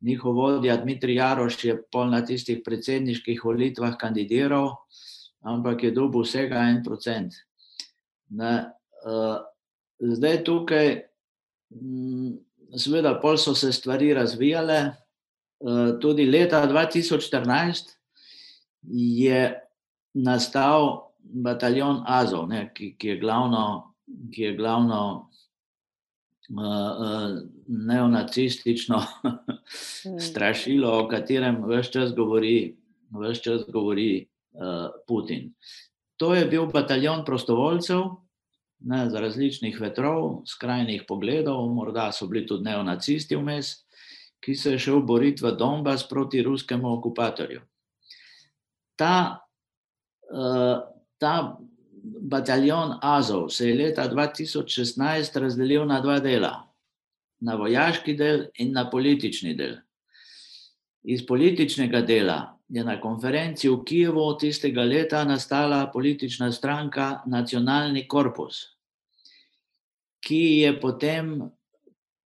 Njihov 0.00 0.34
vodja 0.34 0.76
Dmitrij 0.76 1.16
Jaroš 1.16 1.64
je 1.64 1.74
pol 1.92 2.10
na 2.10 2.20
tistih 2.24 2.60
predsedniških 2.64 3.44
volitvah 3.44 3.96
kandidiral, 3.98 4.76
ampak 5.42 5.82
je 5.82 5.90
dobil 5.90 6.22
vsega 6.22 6.68
en 6.70 6.82
procent. 6.84 7.34
Ne, 8.30 8.70
uh, 9.06 9.42
zdaj 9.98 10.44
tukaj, 10.44 11.06
seveda, 12.76 13.16
pol 13.20 13.38
so 13.38 13.54
se 13.54 13.72
stvari 13.72 14.14
razvijale. 14.14 14.92
Uh, 15.58 15.96
tudi 16.00 16.26
leta 16.28 16.60
2014 16.68 17.94
je 18.92 19.54
nastal 20.14 21.12
bataljon 21.18 22.02
Azov, 22.06 22.48
ne, 22.48 22.68
ki, 22.74 22.94
ki 22.98 23.08
je 23.08 23.16
glavno, 23.20 23.94
ki 24.34 24.42
je 24.42 24.56
glavno 24.56 25.30
uh, 26.50 27.38
neonacistično 27.66 29.02
strašilo, 30.28 30.92
o 30.98 31.08
katerem 31.08 31.64
vse 31.64 31.92
čas 31.92 32.14
govori, 32.14 32.76
vse 33.10 33.42
čas 33.42 33.64
govori 33.72 34.26
uh, 34.52 34.92
Putin. 35.08 35.54
To 36.16 36.34
je 36.34 36.44
bil 36.46 36.66
bataljon 36.66 37.24
prostovoljcev, 37.24 38.04
ne, 38.78 39.10
za 39.10 39.20
različnih 39.20 39.80
vetrov, 39.80 40.42
skrajnih 40.46 41.04
pogledov, 41.08 41.68
morda 41.74 42.10
so 42.12 42.26
bili 42.26 42.46
tudi 42.46 42.64
neonacisti 42.64 43.36
vmes, 43.36 43.72
ki 44.40 44.54
se 44.54 44.72
je 44.72 44.78
šel 44.78 45.00
boriti 45.02 45.44
v 45.44 45.54
Donbass 45.58 46.08
proti 46.08 46.42
ruskemu 46.42 46.92
okupatorju. 46.98 47.60
Ta, 48.96 49.38
uh, 50.30 50.84
ta 51.18 51.58
bataljon 52.02 52.98
Azov 53.02 53.48
se 53.48 53.68
je 53.68 53.74
leta 53.74 54.08
2016 54.12 55.40
razdelil 55.40 55.86
na 55.86 56.00
dva 56.00 56.20
dela, 56.20 56.52
na 57.40 57.56
vojaški 57.56 58.14
del 58.16 58.46
in 58.58 58.72
na 58.72 58.90
politični 58.90 59.54
del. 59.54 59.76
Iz 61.02 61.26
političnega 61.26 62.00
dela 62.00 62.55
je 62.68 62.84
na 62.84 63.00
konferenci 63.00 63.68
v 63.68 63.82
Kijevu 63.86 64.34
tistega 64.38 64.82
leta 64.82 65.24
nastala 65.24 65.86
politična 65.92 66.52
stranka 66.52 67.22
Nacionalni 67.26 68.06
korpus, 68.08 68.76
ki 70.20 70.66
je 70.66 70.80
potem 70.80 71.50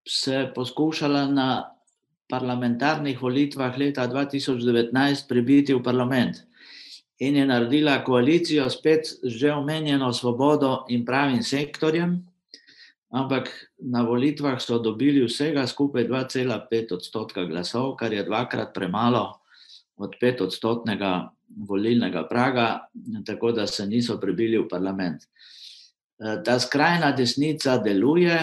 se 0.09 0.49
poskušala 0.55 1.27
na 1.27 1.75
parlamentarnih 2.29 3.23
volitvah 3.23 3.79
leta 3.79 4.07
2019 4.09 5.29
prebiti 5.29 5.75
v 5.75 5.83
parlament 5.83 6.45
in 7.19 7.37
je 7.37 7.47
naredila 7.47 8.05
koalicijo 8.05 8.71
spet 8.71 9.07
z 9.07 9.29
že 9.29 9.53
omenjeno 9.53 10.13
svobodo 10.13 10.85
in 10.89 11.05
pravim 11.05 11.43
sektorjem, 11.43 12.23
ampak 13.11 13.51
na 13.79 14.03
volitvah 14.03 14.61
so 14.61 14.79
dobili 14.79 15.25
vsega 15.27 15.67
skupaj 15.67 16.07
2,5 16.07 16.95
odstotka 16.95 17.45
glasov, 17.45 17.97
kar 17.97 18.13
je 18.13 18.23
dvakrat 18.23 18.71
premalo 18.75 19.41
od 19.99 20.15
pet 20.21 20.41
odstotnega 20.41 21.31
volilnega 21.69 22.27
praga, 22.29 22.89
tako 23.27 23.53
da 23.53 23.67
se 23.67 23.87
niso 23.87 24.19
prebili 24.21 24.59
v 24.59 24.69
parlament. 24.69 25.23
Ta 26.45 26.59
skrajna 26.61 27.13
desnica 27.13 27.79
deluje, 27.79 28.39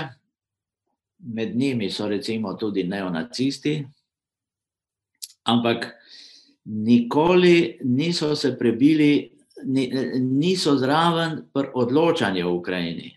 med 1.19 1.55
njimi 1.55 1.89
so 1.91 2.07
recimo 2.07 2.53
tudi 2.53 2.83
neonacisti, 2.83 3.85
ampak 5.43 5.88
nikoli 6.65 7.79
niso 7.83 8.35
se 8.35 8.57
prebili 8.57 9.31
niso 10.19 10.75
zraven 10.77 11.45
pri 11.53 11.69
odločanju 11.74 12.47
v 12.47 12.53
Ukrajini, 12.53 13.12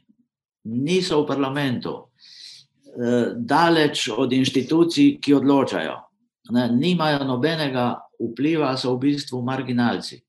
niso 0.64 1.23
v 1.23 1.26
parlamentu, 1.26 1.95
daleč 3.37 4.09
od 4.16 4.33
inštitucij, 4.33 5.18
ki 5.21 5.35
odločajo. 5.35 5.97
Ne, 6.50 6.68
nimajo 6.73 7.25
nobenega 7.25 8.08
vpliva, 8.19 8.75
so 8.77 8.95
v 8.97 9.09
bistvu 9.09 9.43
marginalci. 9.47 10.21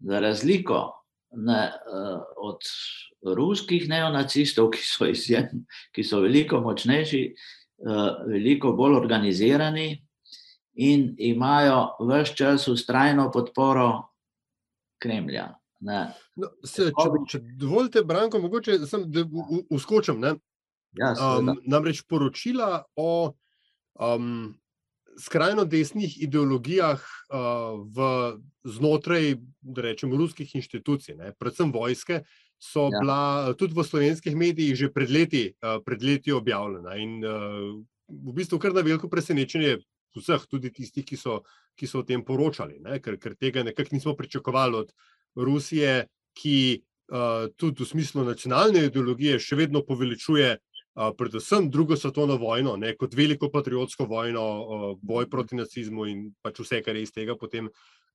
Za 0.00 0.20
razliko 0.20 0.80
ne, 1.36 1.62
od 2.36 2.66
ruskih 3.36 3.88
neonacistov, 3.88 4.70
ki 4.74 4.84
so, 4.84 5.08
izjem, 5.10 5.64
ki 5.94 6.04
so 6.04 6.22
veliko 6.24 6.60
močnejši, 6.64 7.22
veliko 8.28 8.72
bolj 8.76 8.96
organizirani 8.98 9.88
in 10.80 11.10
imajo 11.18 11.96
vse 12.00 12.36
čas 12.36 12.68
ustrajno 12.68 13.30
podporo 13.32 13.90
Kremlja. 15.00 15.48
No, 15.80 16.48
se, 16.64 16.90
če, 16.92 17.08
če 17.28 17.38
dovolite, 17.56 18.02
Branko, 18.04 18.40
mogoče 18.42 18.78
sem, 18.88 19.06
da 19.12 19.24
uskočim. 19.72 20.20
Ja, 20.98 21.12
um, 21.14 21.54
namreč 21.64 22.02
poročila 22.08 22.82
o 23.00 23.32
um, 23.96 24.50
skrajno 25.20 25.64
desnih 25.64 26.16
ideologijah 26.22 27.00
uh, 27.00 27.80
v, 27.84 28.08
znotraj, 28.64 29.34
da 29.60 29.84
rečem, 29.84 30.12
ruskih 30.16 30.54
inštitucij, 30.56 31.16
ne, 31.18 31.32
predvsem 31.38 31.72
vojske, 31.72 32.22
so 32.60 32.88
ja. 32.88 33.00
bila 33.00 33.54
tudi 33.58 33.76
v 33.76 33.84
slovenskih 33.84 34.36
medijih 34.36 34.76
že 34.76 34.92
pred 34.92 35.10
leti, 35.10 35.44
uh, 35.62 35.80
pred 35.84 36.02
leti 36.02 36.32
objavljena. 36.32 36.96
In 37.00 37.24
uh, 37.24 37.80
v 38.08 38.36
bistvu 38.36 38.58
kar 38.58 38.74
na 38.76 38.84
veliko 38.84 39.08
presenečenje 39.08 39.78
vseh, 40.16 40.46
tudi 40.50 40.72
tistih, 40.74 41.06
ki 41.06 41.16
so, 41.16 41.40
ki 41.78 41.86
so 41.86 42.02
o 42.02 42.06
tem 42.06 42.24
poročali, 42.26 42.80
ne, 42.82 42.98
ker, 43.00 43.16
ker 43.20 43.36
tega 43.38 43.64
nekako 43.64 43.94
nismo 43.94 44.16
pričakovali 44.18 44.82
od 44.82 44.92
Rusije, 45.36 46.08
ki 46.34 46.56
uh, 47.12 47.46
tudi 47.56 47.84
v 47.84 47.88
smislu 47.92 48.24
nacionalne 48.26 48.88
ideologije 48.88 49.38
še 49.38 49.58
vedno 49.58 49.84
poveličuje 49.86 50.56
predvsem 50.94 51.70
drugo 51.70 51.96
svetovno 51.96 52.36
vojno, 52.36 52.76
ne, 52.76 52.94
kot 52.98 53.14
veliko 53.14 53.50
patriotsko 53.50 54.04
vojno, 54.10 54.42
boj 55.02 55.28
proti 55.30 55.56
nacizmu 55.56 56.06
in 56.10 56.24
pač 56.42 56.60
vse, 56.60 56.82
kar 56.82 56.96
je 56.96 57.02
iz 57.02 57.12
tega 57.14 57.36
potem 57.38 57.68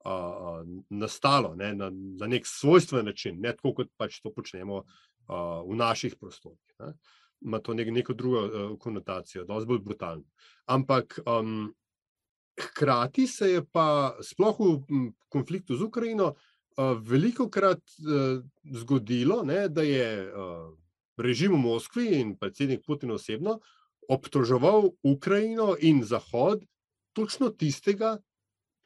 uh, 0.06 0.62
nastalo 0.90 1.56
ne, 1.56 1.74
na, 1.76 1.90
na 1.92 2.28
nek 2.28 2.48
svojstven 2.48 3.06
način, 3.06 3.40
ne 3.42 3.56
tako 3.56 3.74
kot 3.82 3.94
pač 3.98 4.20
to 4.22 4.32
počnemo 4.34 4.82
uh, 4.84 5.64
v 5.66 5.78
naših 5.80 6.18
prostorih. 6.20 6.76
Ne. 6.80 6.94
Ima 7.46 7.60
to 7.60 7.74
nek, 7.74 7.92
neko 7.94 8.14
drugo 8.14 8.44
uh, 8.46 8.78
konotacijo, 8.80 9.46
dosti 9.46 9.68
bolj 9.68 9.82
brutalno. 9.86 10.26
Ampak 10.66 11.20
um, 11.26 11.74
hkrati 12.60 13.28
se 13.28 13.52
je 13.52 13.66
pa 13.72 14.16
sploh 14.24 14.60
v 14.60 15.12
konfliktu 15.30 15.76
z 15.76 15.88
Ukrajino 15.88 16.34
uh, 16.34 16.96
veliko 17.02 17.50
krat 17.50 17.82
uh, 18.04 18.44
zgodilo, 18.72 19.44
ne, 19.44 19.68
da 19.70 19.84
je 19.84 20.08
uh, 20.28 20.74
režim 21.18 21.54
v 21.54 21.62
Moskvi 21.64 22.08
in 22.20 22.36
predsednik 22.38 22.86
Putin 22.86 23.12
osebno 23.12 23.60
obtoževal 24.10 24.92
Ukrajino 25.04 25.76
in 25.80 26.04
Zahod 26.04 26.66
točno 27.14 27.50
tistega, 27.50 28.18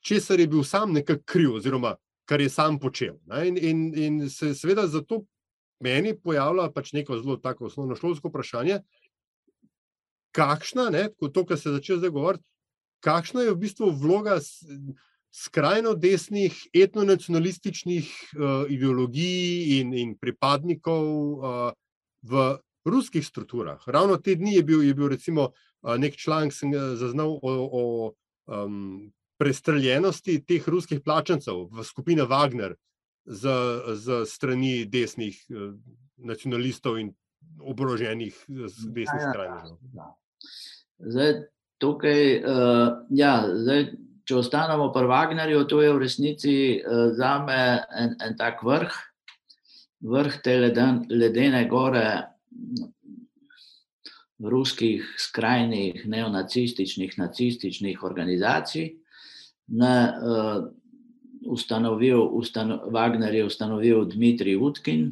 česar 0.06 0.40
je 0.40 0.48
bil 0.48 0.64
sam 0.64 0.94
nekako 0.94 1.24
kriv, 1.26 1.54
oziroma 1.54 1.96
kar 2.26 2.42
je 2.42 2.50
sam 2.50 2.80
počel. 2.80 3.18
In, 3.46 3.58
in, 3.58 3.94
in 3.98 4.30
se 4.30 4.54
seveda 4.56 4.88
zato 4.88 5.24
meni 5.80 6.14
pojavlja 6.14 6.70
pač 6.72 6.94
neko 6.94 7.18
zelo 7.18 7.38
tako 7.38 7.66
osnovno 7.66 7.96
šolsko 7.96 8.30
vprašanje, 8.30 8.80
kakšna, 10.32 10.90
ne, 10.94 11.08
to, 11.34 11.46
kar 11.46 11.58
se 11.58 11.74
začne 11.74 11.98
zdaj 11.98 12.14
govoriti, 12.14 12.46
kakšna 13.04 13.48
je 13.48 13.54
v 13.56 13.62
bistvu 13.64 13.90
vloga 13.98 14.38
skrajno 15.32 15.94
desnih 15.94 16.56
etnonacionalističnih 16.74 18.10
uh, 18.10 18.70
ideologij 18.70 19.80
in, 19.80 19.94
in 19.94 20.16
pripadnikov 20.18 21.06
uh, 21.10 21.72
v 22.22 22.58
ruskih 22.86 23.26
strukturah. 23.26 23.82
Ravno 23.88 24.18
te 24.18 24.36
dni 24.36 24.56
je 24.56 24.64
bil, 24.64 24.84
je 24.84 24.94
bil 24.94 25.10
recimo 25.10 25.52
nek 25.84 26.18
članek, 26.18 26.54
sem 26.54 26.74
zaznal 26.74 27.40
o, 27.42 27.52
o 27.72 27.84
um, 28.48 29.12
prestreljenosti 29.40 30.42
teh 30.48 30.68
ruskih 30.68 31.02
plačancev 31.02 31.70
v 31.72 31.84
skupini 31.84 32.26
Wagner 32.28 32.76
z, 33.26 33.50
z 33.96 34.26
strani 34.26 34.86
desnih 34.86 35.38
uh, 35.50 35.72
nacionalistov 36.18 37.00
in 37.00 37.14
oboroženih 37.60 38.36
desnih 38.48 39.22
ja, 39.22 39.24
ja, 39.24 39.32
skrajnežev. 39.32 39.78
Ja. 39.96 40.08
Zdaj, 41.00 41.34
tukaj, 41.80 42.24
uh, 42.44 42.88
ja, 43.16 43.34
zdaj, 43.48 43.86
če 44.28 44.42
ostanemo 44.42 44.90
pri 44.94 45.08
Wagnerju, 45.08 45.64
to 45.72 45.80
je 45.82 45.94
v 45.94 46.02
resnici 46.04 46.56
uh, 46.80 47.12
za 47.16 47.40
me 47.46 47.62
en, 47.96 48.18
en 48.20 48.36
tak 48.38 48.64
vrh 48.68 48.92
vrh 50.02 50.42
te 50.44 50.56
leden, 50.60 51.04
ledene 51.10 51.66
gore 51.68 52.08
ruskih 54.40 55.04
skrajnih 55.20 56.06
neonacističnih, 56.08 57.18
nacističnih 57.20 58.04
organizacij. 58.04 58.94
Ne, 59.68 59.96
uh, 60.24 60.70
ustanovil, 61.46 62.22
ustano, 62.40 62.80
Wagner 62.92 63.34
je 63.36 63.46
ustanovil 63.46 64.06
Dmitrij 64.10 64.56
Utkin, 64.56 65.12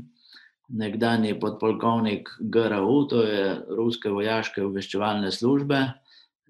nekdani 0.68 1.36
podpolkovnik 1.40 2.30
GRU, 2.40 3.06
to 3.08 3.24
je 3.24 3.44
Ruske 3.78 4.10
vojaške 4.12 4.64
obveščevalne 4.64 5.32
službe, 5.32 5.84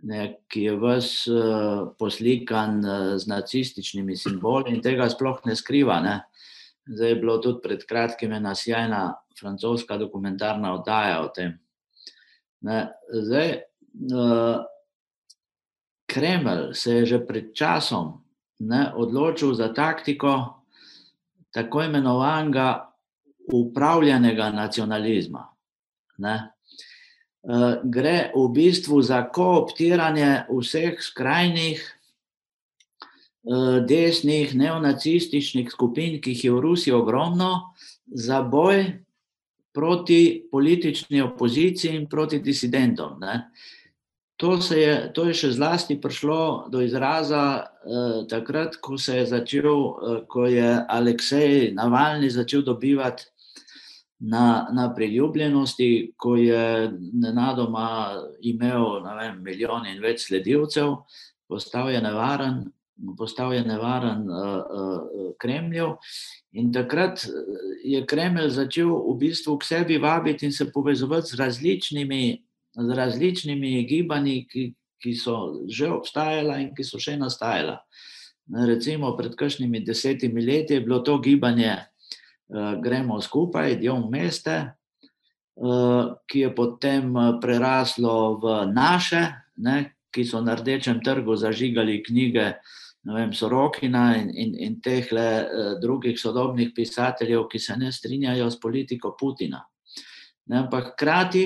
ne, 0.07 0.21
ki 0.49 0.63
je 0.69 0.77
vas 0.77 1.11
uh, 1.29 1.89
poslikan 1.97 2.79
uh, 2.85 3.17
z 3.17 3.29
nacističnimi 3.29 4.15
simboli 4.17 4.75
in 4.75 4.81
tega 4.85 5.09
sploh 5.09 5.41
ne 5.45 5.57
skriva. 5.57 5.99
Ne. 6.05 6.15
Uh, 6.21 6.37
Zdaj 6.87 7.09
je 7.09 7.15
bilo 7.15 7.37
tudi 7.37 7.59
pred 7.63 7.83
kratkim 7.87 8.33
ena 8.33 8.55
sjajna 8.55 9.15
francoska 9.39 9.97
dokumentarna 9.97 10.73
oddaja 10.73 11.21
o 11.21 11.27
tem. 11.35 11.57
Ne, 12.61 12.87
zdaj, 13.11 13.51
uh, 14.13 14.63
Kremelj 16.07 16.73
se 16.73 16.93
je 16.93 17.05
že 17.05 17.19
pred 17.27 17.51
časom 17.53 18.23
ne, 18.59 18.93
odločil 18.95 19.53
za 19.53 19.73
taktiko 19.73 20.63
tako 21.51 21.83
imenovanega 21.83 22.93
upravljanega 23.53 24.49
nacionalizma. 24.51 25.47
Ne. 26.17 26.51
Uh, 27.43 27.77
gre 27.83 28.31
v 28.35 28.47
bistvu 28.53 29.01
za 29.01 29.21
kooptiranje 29.31 30.47
vseh 30.49 30.97
skrajnih 30.99 31.83
desnih 33.87 34.55
neonacističnih 34.55 35.69
skupin, 35.71 36.17
ki 36.21 36.33
jih 36.33 36.43
je 36.45 36.51
v 36.51 36.61
Rusiji 36.63 36.93
ogromno, 36.93 37.51
za 38.07 38.41
boj 38.41 38.85
proti 39.73 40.47
politični 40.51 41.21
opoziciji 41.21 41.95
in 41.95 42.07
proti 42.09 42.39
disidentom. 42.39 43.19
Ne. 43.19 43.49
To, 44.37 44.57
je, 44.75 45.11
to 45.13 45.25
je 45.25 45.33
še 45.33 45.49
zlasti 45.57 45.95
prišlo 46.01 46.69
do 46.69 46.81
izraza 46.85 47.43
eh, 47.61 48.19
takrat, 48.29 48.77
ko, 48.81 48.97
je 48.97 49.25
začel, 49.25 49.65
eh, 49.67 50.19
ko 50.29 50.45
je 50.45 50.67
Aleksej 50.89 51.73
Navalni 51.73 52.29
začel 52.29 52.61
dobivati 52.61 53.25
na, 54.19 54.67
na 54.73 54.93
priljubljenosti, 54.93 56.13
ko 56.17 56.35
je 56.37 56.89
nenadoma 57.13 58.17
imel 58.41 59.01
vem, 59.05 59.41
milijon 59.41 59.85
in 59.89 60.01
več 60.01 60.27
sledilcev, 60.27 60.95
postal 61.49 61.89
je 61.93 62.01
nevaren, 62.01 62.63
postal 63.17 63.53
je 63.53 63.61
nevaren 63.65 64.29
uh, 64.29 64.37
uh, 64.37 65.31
Kremlju. 65.37 65.97
In 66.51 66.71
takrat 66.73 67.25
je 67.83 68.05
Kremlj 68.05 68.49
začel 68.49 68.89
v 68.89 69.17
bistvu 69.19 69.57
k 69.57 69.63
sebi 69.63 69.97
vabiti 69.97 70.45
in 70.45 70.51
se 70.51 70.71
povezovati 70.71 71.27
z 71.27 71.39
različnimi, 71.39 72.43
z 72.77 72.89
različnimi 72.89 73.85
gibanji, 73.85 74.47
ki, 74.49 74.73
ki 75.03 75.13
so 75.13 75.65
že 75.69 75.91
obstajala 75.91 76.57
in 76.57 76.73
ki 76.75 76.83
so 76.83 76.99
še 76.99 77.17
nastajala. 77.17 77.77
Recimo 78.47 79.11
pred 79.17 79.35
kakšnimi 79.35 79.83
desetimi 79.83 80.41
leti 80.41 80.73
je 80.73 80.81
bilo 80.81 80.99
to 81.03 81.19
gibanje 81.19 81.75
Gremo 82.81 83.19
skupaj, 83.21 83.75
Djom 83.75 84.07
meste, 84.09 84.71
ki 86.31 86.39
je 86.39 86.49
potem 86.55 87.11
preraslo 87.43 88.39
v 88.39 88.71
naše, 88.71 89.19
ne, 89.59 89.99
ki 90.15 90.23
so 90.23 90.39
na 90.41 90.55
rdečem 90.55 91.03
trgu 91.03 91.35
zažigali 91.35 91.99
knjige 91.99 92.45
uh, 92.55 92.77
vem, 93.13 93.31
Sorokina 93.31 94.17
in, 94.17 94.29
in, 94.35 94.55
in 94.59 94.79
teh 94.83 95.07
le 95.15 95.27
uh, 95.43 95.73
drugih 95.79 96.17
sodobnih 96.19 96.73
pisateljev, 96.75 97.45
ki 97.47 97.59
se 97.59 97.77
ne 97.79 97.91
strinjajo 97.91 98.49
s 98.51 98.59
politiko 98.59 99.13
Putina. 99.19 99.61
Ne, 100.47 100.63
ampak 100.65 100.93
hkrati 100.93 101.45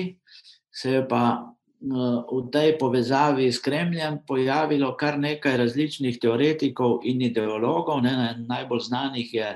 se 0.72 0.96
je 0.96 1.04
pa 1.06 1.22
uh, 1.38 2.24
v 2.26 2.42
tej 2.50 2.74
povezavi 2.80 3.46
s 3.52 3.62
Kremljem 3.62 4.18
pojavilo 4.26 4.90
kar 4.98 5.20
nekaj 5.22 5.56
različnih 5.62 6.18
teoretikov 6.18 7.06
in 7.06 7.22
ideologov. 7.28 8.02
Ne, 8.02 8.16
ne, 8.16 8.28
najbolj 8.48 8.82
znanih 8.88 9.34
je 9.34 9.54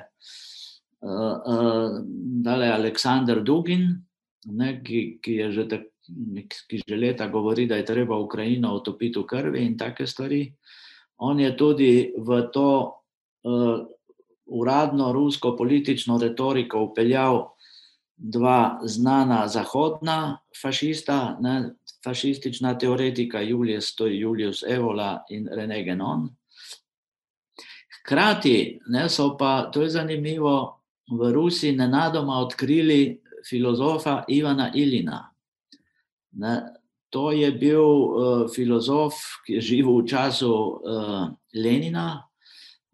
uh, 1.02 1.36
uh, 1.42 2.70
Aleksandr 2.70 3.42
Dugin, 3.42 3.88
ne, 4.46 4.78
ki, 4.84 5.18
ki 5.22 5.42
je 5.42 5.52
že 5.52 5.68
tako. 5.74 5.90
Ki 6.06 6.78
že 6.86 6.94
leta 6.94 7.26
govori, 7.26 7.64
da 7.66 7.80
je 7.80 7.84
treba 7.84 8.14
Ukrajino 8.14 8.76
utopiti 8.78 9.18
v 9.18 9.26
krvi 9.26 9.64
in 9.66 9.72
take 9.74 10.06
stvari. 10.06 10.44
Uh, 10.46 10.85
on 11.18 11.40
je 11.40 11.56
tudi 11.56 12.12
v 12.18 12.42
to 12.52 12.70
uh, 13.44 13.86
uradno 14.46 15.12
rusko 15.12 15.56
politično 15.56 16.18
retoriko 16.18 16.82
upeljal 16.82 17.48
dva 18.16 18.80
znana 18.82 19.48
zahodna 19.48 20.38
fašista, 20.62 21.36
ne, 21.40 21.74
fašistična 22.04 22.78
teoretika 22.78 23.40
Julius, 23.40 23.94
to 23.96 24.06
je 24.06 24.20
Julius 24.20 24.62
Evola 24.62 25.24
in 25.30 25.48
René 25.52 25.82
Genon. 25.84 26.28
Hkrati 28.00 28.78
ne, 28.88 29.08
so 29.08 29.36
pa, 29.36 29.70
to 29.72 29.82
je 29.82 29.90
zanimivo, 29.90 30.76
v 31.10 31.32
Rusiji 31.32 31.76
nenadoma 31.76 32.38
odkrili 32.38 33.20
filozofa 33.48 34.24
Ivana 34.28 34.72
Ilina. 34.74 35.32
Ne, 36.32 36.62
to 37.10 37.30
je 37.32 37.50
bil 37.52 37.82
uh, 37.82 38.46
filozof, 38.54 39.14
ki 39.46 39.58
je 39.58 39.60
živel 39.60 40.02
v 40.02 40.08
času 40.10 40.52
uh, 40.52 41.28
Lenina, 41.54 42.26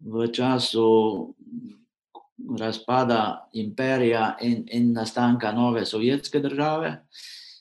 v 0.03 0.27
času 0.31 0.85
razpada 2.59 3.49
imperija 3.53 4.35
in, 4.41 4.63
in 4.71 4.91
nastanka 4.93 5.51
nove 5.51 5.85
sovjetske 5.85 6.39
države. 6.39 6.97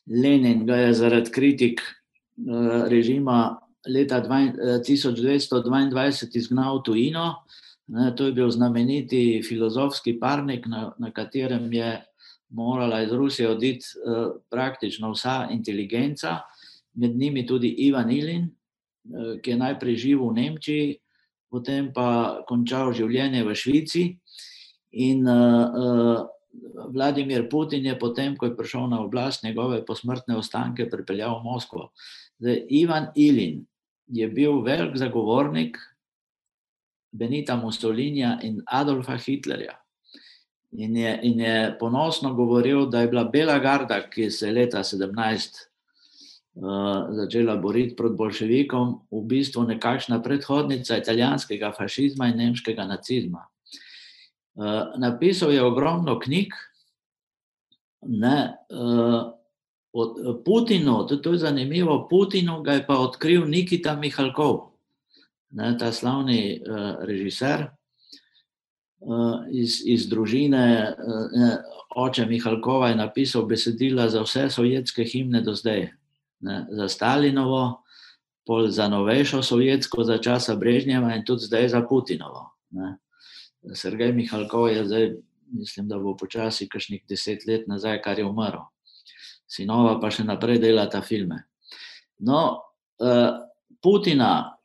Lenin 0.06 0.66
ga 0.66 0.76
je 0.76 0.94
zaradi 0.94 1.30
kritik 1.30 1.80
uh, 1.80 2.84
režima 2.90 3.58
leta 3.88 4.20
dva, 4.20 4.42
uh, 4.42 4.80
1922 4.84 6.36
izgnal 6.36 6.78
v 6.78 6.82
tujino. 6.82 7.26
To 8.16 8.24
je 8.24 8.32
bil 8.32 8.50
znameniti 8.50 9.42
filozofski 9.44 10.14
parnik, 10.20 10.66
na, 10.66 10.92
na 10.98 11.10
katerem 11.10 11.72
je 11.72 11.98
morala 12.52 13.02
iz 13.02 13.12
Rusije 13.12 13.48
oditi 13.50 13.86
uh, 13.96 14.36
praktično 14.50 15.12
vsa 15.12 15.48
inteligenca, 15.50 16.38
med 16.94 17.16
njimi 17.16 17.46
tudi 17.46 17.68
Ivan 17.68 18.10
Ilin, 18.12 18.44
uh, 18.44 19.40
ki 19.42 19.50
je 19.50 19.56
najprej 19.56 19.96
živel 19.96 20.28
v 20.28 20.36
Nemčiji, 20.40 20.98
potem 21.50 21.90
pa 21.92 22.42
končal 22.48 22.92
življenje 22.96 23.44
v 23.44 23.56
Švici. 23.56 24.04
In 24.92 25.26
uh, 25.28 25.68
uh, 25.72 26.28
Vladimir 26.92 27.48
Putin 27.48 27.86
je 27.86 27.98
potem, 27.98 28.36
ko 28.36 28.46
je 28.46 28.56
prišel 28.56 28.88
na 28.92 29.00
oblast, 29.00 29.44
njegove 29.44 29.84
posmrtne 29.88 30.36
ostanke 30.36 30.88
pripeljal 30.90 31.40
v 31.40 31.44
Moskvo. 31.48 31.88
Zdaj, 32.40 32.66
Ivan 32.68 33.08
Ilin 33.16 33.62
je 34.12 34.28
bil 34.28 34.60
velik 34.60 34.96
zagovornik 34.96 35.78
Benita 37.12 37.56
Mussolinija 37.56 38.38
in 38.42 38.60
Adolfa 38.66 39.16
Hitlerja. 39.16 39.81
In 40.72 40.96
je, 40.96 41.18
in 41.22 41.40
je 41.40 41.76
ponosno 41.80 42.34
govoril, 42.34 42.86
da 42.86 43.00
je 43.00 43.08
bila 43.08 43.24
Bela 43.24 43.58
garda, 43.58 44.00
ki 44.10 44.30
se 44.30 44.46
je 44.46 44.52
leta 44.52 44.78
17 44.78 45.50
uh, 46.54 47.06
začela 47.10 47.56
boriti 47.56 47.96
proti 47.96 48.16
bolševikom, 48.16 48.94
v 49.10 49.22
bistvu 49.28 49.66
nekakšna 49.68 50.22
predhodnica 50.22 50.96
italijanskega 50.96 51.72
fašizma 51.76 52.30
in 52.32 52.40
nemškega 52.40 52.86
nacizma. 52.88 53.44
Uh, 54.54 54.96
napisal 54.96 55.52
je 55.52 55.62
ogromno 55.62 56.18
knjig, 56.20 56.56
ne, 58.08 58.56
uh, 58.70 59.32
od 59.92 60.40
Putinu, 60.44 61.06
to, 61.06 61.16
to 61.16 61.32
je 61.32 61.38
zanimivo, 61.38 62.06
Putinu 62.10 62.62
ga 62.62 62.80
je 62.80 62.86
pa 62.86 62.96
odkril 62.96 63.44
Nikita 63.44 63.96
Mihalkov, 63.96 64.72
ne, 65.50 65.76
ta 65.78 65.92
slavni 65.92 66.62
uh, 66.64 67.04
režiser 67.04 67.68
iz, 69.50 69.80
iz 69.86 70.06
družine, 70.08 70.94
uh, 70.98 71.26
ne, 71.32 71.50
oče 71.96 72.26
Mihalkova 72.26 72.88
je 72.88 72.96
napisal 72.96 73.46
besedila 73.46 74.08
za 74.08 74.22
vse 74.22 74.48
sovjetske 74.50 75.04
himne 75.04 75.42
do 75.42 75.54
zdaj, 75.54 75.88
ne, 76.40 76.66
za 76.70 76.88
Stalinovo, 76.88 77.82
pol 78.46 78.68
za 78.70 78.88
novejšo 78.88 79.42
sovjetsko, 79.42 80.04
za 80.04 80.18
časa 80.18 80.56
Brežnjeva 80.56 81.14
in 81.16 81.24
tudi 81.24 81.46
zdaj 81.46 81.68
za 81.68 81.82
Putinovo. 81.86 82.50
Ne. 82.70 82.96
Sergej 83.74 84.12
Mihalkov 84.12 84.68
je 84.70 84.86
zdaj, 84.86 85.10
mislim, 85.52 85.88
da 85.88 85.98
bo 85.98 86.16
počasi, 86.18 86.68
kakšnih 86.68 87.04
deset 87.08 87.46
let 87.46 87.68
nazaj, 87.70 88.00
kar 88.02 88.18
je 88.18 88.26
umrl. 88.26 88.66
Sinova 89.46 89.98
pa 90.00 90.10
še 90.10 90.24
naprej 90.24 90.58
dela 90.58 90.88
ta 90.90 91.02
filme. 91.04 91.44
No, 92.26 92.40
uh, 92.98 93.30
Putina, 93.82 94.56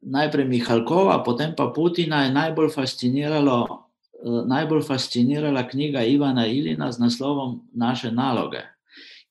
najprej 0.00 0.48
Mihalkova, 0.48 1.22
potem 1.24 1.54
pa 1.56 1.70
Putina 1.74 2.24
je 2.24 2.34
najbolj 2.34 2.72
fasciniralo. 2.74 3.82
Najbolj 4.26 4.82
fascinirala 4.82 5.62
knjiga 5.68 6.02
Ivana 6.02 6.46
Ilina 6.48 6.88
z 6.92 6.98
naslovom 6.98 7.68
Naše 7.76 8.10
naloge, 8.10 8.62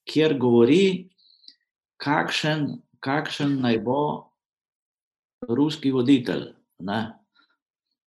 kjer 0.06 0.38
govori, 0.39 1.10
kakšen, 1.97 2.78
kakšen 3.01 3.58
naj 3.65 3.82
bo 3.82 4.30
ruski 5.49 5.91
voditelj. 5.91 6.54
Ne? 6.80 7.25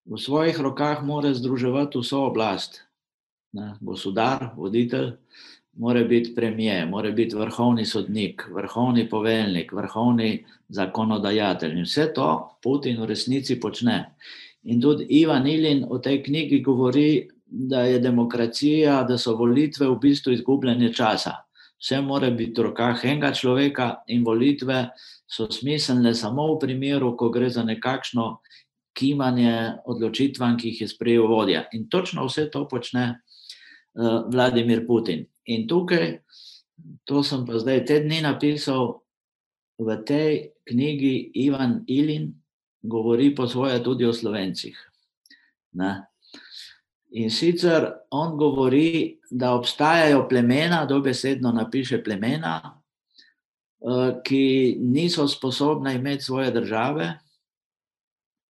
v 0.07 0.15
svojih 0.15 0.55
rokah 0.55 1.03
mora 1.03 1.35
združevati 1.35 1.99
vso 1.99 2.31
oblast. 2.31 2.87
Gospodar, 3.81 4.53
voditelj, 4.57 5.17
mora 5.79 6.05
biti 6.05 6.35
premijer, 6.35 6.89
mora 6.89 7.11
biti 7.11 7.37
vrhovni 7.37 7.87
sodnik, 7.87 8.47
vrhovni 8.55 9.09
poveljnik, 9.09 9.73
vrhovni 9.73 10.45
zakonodajatelj. 10.69 11.79
In 11.79 11.85
vse 11.85 12.13
to 12.15 12.59
Putin 12.63 13.01
v 13.01 13.07
resnici 13.07 13.61
počne. 13.61 14.17
In 14.63 14.81
tudi 14.81 15.07
Ivan 15.21 15.47
Ilin 15.47 15.85
o 15.89 15.99
tej 15.99 16.23
knjigi 16.23 16.63
govori, 16.63 17.29
da 17.47 17.83
je 17.83 17.99
demokracija, 17.99 19.03
da 19.03 19.19
so 19.19 19.37
volitve 19.37 19.87
v 19.89 19.99
bistvu 20.03 20.33
izgubljanje 20.33 20.93
časa. 20.93 21.37
Vse 21.79 22.01
mora 22.01 22.31
biti 22.31 22.61
v 22.61 22.65
rokah 22.65 23.05
enega 23.05 23.31
človeka, 23.33 24.03
in 24.09 24.25
volitve 24.25 24.89
so 25.27 25.47
smiselne 25.53 26.15
samo 26.15 26.55
v 26.55 26.59
primeru, 26.59 27.15
ko 27.17 27.31
gre 27.31 27.51
za 27.51 27.63
nekakšno 27.63 28.41
kimanje 28.97 29.77
odločitvam, 29.85 30.57
ki 30.57 30.73
jih 30.73 30.81
je 30.81 30.89
sprejel 30.89 31.29
vodja. 31.29 31.67
In 31.73 31.89
točno 31.89 32.25
vse 32.27 32.49
to 32.51 32.65
počne 32.69 33.21
uh, 33.95 34.25
Vladimir 34.33 34.87
Putin. 34.87 35.27
In 35.47 35.67
tukaj, 35.69 36.19
to 37.05 37.23
sem 37.23 37.47
pa 37.47 37.59
zdaj 37.63 37.85
te 37.87 38.01
dni 38.03 38.21
napisal 38.25 39.01
v 39.79 39.97
tej 40.03 40.33
knjigi 40.67 41.33
Ivan 41.47 41.85
Ilin, 41.87 42.33
govori 42.83 43.35
po 43.35 43.47
svoje 43.47 43.79
tudi 43.83 44.07
o 44.07 44.13
slovencih. 44.13 44.77
Ne? 45.79 46.07
In 47.17 47.31
sicer 47.31 47.87
on 48.11 48.37
govori, 48.37 49.19
da 49.31 49.55
obstajajo 49.55 50.27
plemena, 50.29 50.85
dobesedno 50.87 51.53
napiše 51.53 52.03
plemena, 52.05 52.83
ki 54.27 54.77
niso 54.83 55.29
sposobna 55.29 55.93
imeti 55.93 56.25
svoje 56.25 56.51
države, 56.51 57.13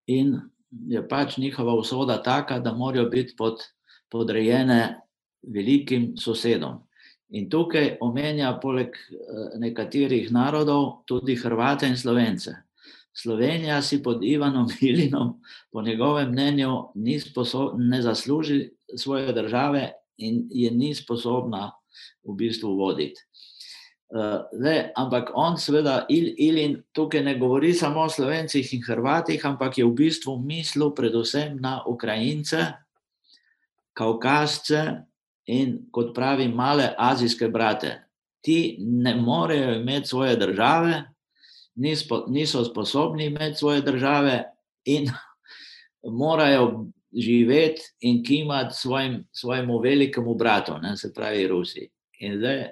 in 0.07 0.39
je 0.71 1.03
pač 1.09 1.37
njihova 1.37 1.75
usoda 1.75 2.23
taka, 2.23 2.59
da 2.59 2.73
morajo 2.73 3.09
biti 3.11 3.35
pod, 3.37 3.63
podrejene 4.09 5.06
velikim 5.43 6.15
sosedom. 6.17 6.83
In 7.35 7.49
tukaj 7.51 7.97
omenja, 8.01 8.53
poleg 8.63 8.95
nekaterih 9.59 10.31
narodov, 10.33 11.03
tudi 11.07 11.35
Hrvate 11.35 11.89
in 11.91 11.97
Slovence. 11.99 12.55
Slovenija 13.17 13.81
si 13.83 14.03
pod 14.03 14.25
Ivanom 14.25 14.69
Ilinom, 14.81 15.41
po 15.73 15.83
njegovem 15.83 16.31
mnenju, 16.31 16.93
ne 17.79 18.03
zasluži 18.03 18.71
svoje 18.97 19.33
države 19.33 19.93
in 20.17 20.47
je 20.51 20.71
ni 20.71 20.95
sposobna 20.95 21.73
v 22.25 22.35
bistvu 22.37 22.77
voditi. 22.77 23.21
Zdaj, 24.53 24.93
ampak 24.97 25.33
on, 25.35 25.57
seveda, 25.59 26.07
Il, 26.09 26.29
Ilin 26.39 26.77
tukaj 26.93 27.25
ne 27.25 27.35
govori 27.39 27.73
samo 27.75 28.05
o 28.05 28.09
slovencih 28.09 28.75
in 28.75 28.85
hrvatih, 28.87 29.47
ampak 29.47 29.79
je 29.79 29.85
v 29.85 29.95
bistvu 29.99 30.39
mislil 30.39 30.95
predvsem 30.95 31.59
na 31.61 31.83
Ukrajince, 31.87 32.73
Kaukazce 33.97 35.03
in, 35.47 35.79
kot 35.91 36.15
pravi, 36.15 36.49
male 36.49 36.95
azijske 36.99 37.49
brate. 37.49 38.03
Ti 38.41 38.77
ne 38.81 39.15
morejo 39.15 39.75
imeti 39.75 40.09
svoje 40.09 40.37
države, 40.37 41.03
niso 42.29 42.65
sposobni 42.65 43.27
imeti 43.27 43.59
svoje 43.59 43.81
države 43.81 44.45
in 44.85 45.09
morajo 46.21 46.87
živeti 47.13 47.83
in 48.01 48.25
kimati 48.25 48.75
svojim, 48.75 49.25
svojemu 49.33 49.79
velikemu 49.79 50.35
bratu, 50.35 50.79
ne, 50.83 50.97
se 50.97 51.15
pravi 51.15 51.49
Rusiji. 51.49 51.89
In 52.19 52.39
zdaj 52.39 52.67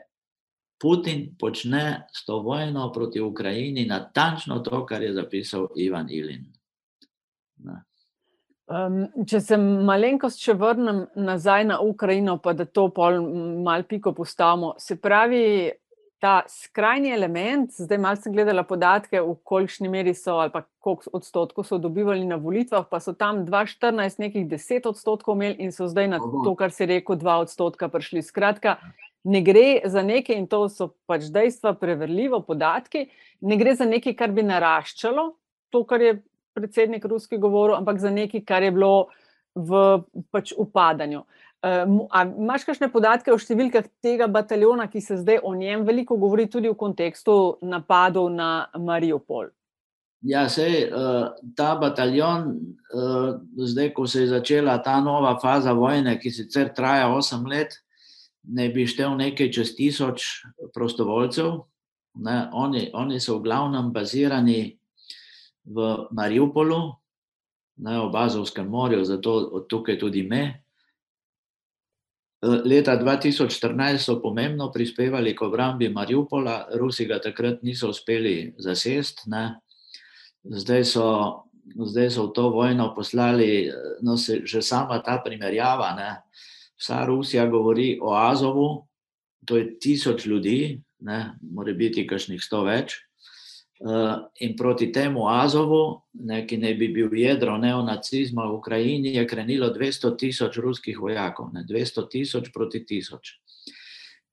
Putin 0.82 1.37
počne 1.38 2.06
s 2.12 2.24
to 2.24 2.38
vojno 2.38 2.92
proti 2.92 3.20
Ukrajini 3.20 3.87
natančno 3.87 4.58
to, 4.58 4.87
kar 4.87 5.02
je 5.02 5.14
zapisal 5.14 5.68
Ivan 5.76 6.10
Ilin. 6.10 6.44
Um, 8.64 9.03
če 9.29 9.42
se 9.44 9.57
malenkost 9.61 10.40
še 10.40 10.55
vrnem 10.57 11.03
nazaj 11.20 11.66
na 11.68 11.81
Ukrajino, 11.85 12.38
pa 12.40 12.55
da 12.57 12.64
to 12.64 12.87
pol 12.96 13.20
mal 13.64 13.85
piko 13.85 14.14
postavimo. 14.16 14.72
Se 14.81 14.96
pravi, 14.96 15.72
ta 16.24 16.38
skrajni 16.48 17.11
element, 17.12 17.68
zdaj 17.77 17.98
malo 18.00 18.16
sem 18.16 18.33
gledala 18.33 18.62
podatke, 18.64 19.20
v 19.20 19.35
kolikšni 19.44 19.90
meri 19.92 20.14
so 20.16 20.38
ali 20.40 20.48
pa 20.55 20.62
koliko 20.81 21.12
odstotkov 21.18 21.66
so 21.68 21.77
dobivali 21.77 22.24
na 22.24 22.38
volitvah, 22.40 22.87
pa 22.88 23.03
so 23.05 23.12
tam 23.12 23.42
2014 23.44 24.22
nekih 24.24 24.46
10 24.48 24.88
odstotkov 24.88 25.37
imeli 25.37 25.61
in 25.61 25.74
so 25.74 25.85
zdaj 25.85 26.09
na 26.14 26.22
to, 26.24 26.55
kar 26.57 26.72
si 26.72 26.88
rekel, 26.88 27.20
2 27.20 27.37
odstotka 27.44 27.90
prišli. 27.92 28.24
Skratka, 28.24 28.79
ne 29.29 29.44
gre 29.44 29.85
za 29.85 30.00
nekaj, 30.00 30.40
in 30.40 30.48
to 30.48 30.64
so 30.72 30.94
pač 31.05 31.29
dejstva, 31.29 31.77
preverljivo 31.77 32.40
podatki, 32.48 33.11
ne 33.44 33.61
gre 33.61 33.77
za 33.77 33.85
nekaj, 33.85 34.16
kar 34.16 34.33
bi 34.33 34.48
naraščalo, 34.48 35.35
to, 35.68 35.85
kar 35.85 36.00
je 36.00 36.16
predsednik 36.54 37.04
Ruski 37.04 37.38
govoril, 37.38 37.76
ampak 37.76 37.98
za 37.98 38.10
nekaj, 38.10 38.44
kar 38.46 38.62
je 38.62 38.72
bilo 38.74 39.08
v 39.54 40.02
pač 40.34 40.54
upadanju. 40.56 41.24
Uh, 41.64 42.04
Imáš 42.36 42.66
kakšne 42.68 42.90
podatke 42.92 43.32
o 43.32 43.40
številkah 43.40 43.86
tega 44.04 44.28
bataljona, 44.28 44.84
ki 44.90 45.00
se 45.00 45.16
zdaj 45.22 45.40
o 45.42 45.54
njem 45.56 45.86
veliko 45.86 46.18
govori, 46.20 46.44
tudi 46.50 46.68
v 46.68 46.76
kontekstu 46.76 47.56
napadov 47.64 48.28
na 48.34 48.68
Mariupol? 48.76 49.48
Ja, 50.24 50.44
sej, 50.48 50.88
uh, 50.88 51.32
ta 51.56 51.74
bataljon, 51.80 52.50
uh, 52.92 53.40
zdaj, 53.60 53.92
ko 53.96 54.06
se 54.08 54.24
je 54.24 54.32
začela 54.32 54.76
ta 54.84 54.98
nova 55.04 55.34
faza 55.40 55.72
vojne, 55.76 56.18
ki 56.20 56.32
sicer 56.32 56.72
traja 56.76 57.08
8 57.12 57.48
let, 57.48 57.76
ne 58.44 58.68
bi 58.68 58.86
štel 58.88 59.16
nekaj 59.16 59.50
čez 59.52 59.72
tisoč 59.76 60.28
prostovoljcev. 60.76 61.50
Ne, 62.24 62.48
oni, 62.52 62.90
oni 62.94 63.20
so 63.20 63.38
v 63.38 63.48
glavnem 63.48 63.88
bazirani 63.92 64.76
v 65.64 66.09
Mariupolu, 66.11 66.94
ne, 67.77 67.98
v 68.00 68.11
Bazovskem 68.12 68.68
morju, 68.68 69.05
zato 69.05 69.33
od 69.53 69.66
tukaj 69.68 69.98
tudi 69.98 70.22
me. 70.22 70.64
Leta 72.44 72.92
2014 73.00 73.98
so 73.98 74.20
pomembno 74.20 74.68
prispevali 74.68 75.33
k 75.33 75.42
obrambi 75.42 75.88
Mariupola, 75.88 76.68
Rusi 76.77 77.09
ga 77.09 77.16
takrat 77.18 77.62
niso 77.64 77.88
uspeli 77.88 78.53
zasest. 78.61 79.24
Ne. 79.33 79.61
Zdaj, 80.44 80.85
so, 80.85 81.05
zdaj 81.64 82.11
so 82.12 82.29
v 82.29 82.35
to 82.37 82.50
vojno 82.53 82.92
poslali, 82.92 83.72
no, 84.05 84.20
se, 84.20 84.44
že 84.44 84.61
sama 84.61 85.00
ta 85.00 85.24
primerjava. 85.24 85.96
Ne. 85.96 86.11
Vsa 86.77 87.07
Rusija 87.09 87.46
govori 87.48 87.96
o 88.03 88.12
Azovu, 88.12 88.85
to 89.46 89.57
je 89.57 89.79
tisoč 89.81 90.27
ljudi, 90.27 90.83
ne, 91.00 91.33
more 91.40 91.72
biti 91.72 92.05
kakšnih 92.07 92.42
sto 92.42 92.64
več. 92.68 92.98
Eh, 93.80 94.16
in 94.38 94.54
proti 94.56 94.92
temu 94.92 95.26
Azovu, 95.28 96.02
ne, 96.22 96.44
ki 96.46 96.60
naj 96.62 96.76
bi 96.78 96.88
bil 96.94 97.10
jedro 97.18 97.56
neonacizma 97.58 98.46
v 98.46 98.54
Ukrajini, 98.54 99.16
je 99.18 99.24
krenilo 99.26 99.72
200 99.74 100.14
tisoč 100.14 100.58
ruskih 100.62 100.98
vojakov, 100.98 101.50
ne, 101.52 101.64
200 101.66 102.06
tisoč 102.10 102.52
proti 102.54 102.84
tisoč. 102.87 103.34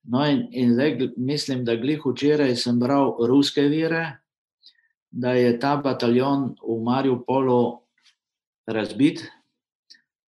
No, 0.06 0.22
in, 0.30 0.46
in 0.54 0.76
zdaj 0.78 1.10
mislim, 1.18 1.66
da 1.66 1.76
glih 1.76 2.06
včeraj 2.06 2.54
sem 2.56 2.78
bral 2.80 3.18
ruske 3.18 3.66
vire, 3.66 4.22
da 5.10 5.34
je 5.34 5.58
ta 5.60 5.74
bataljon 5.78 6.54
v 6.62 6.78
Mariupolu 6.86 7.82
razbit, 8.70 9.26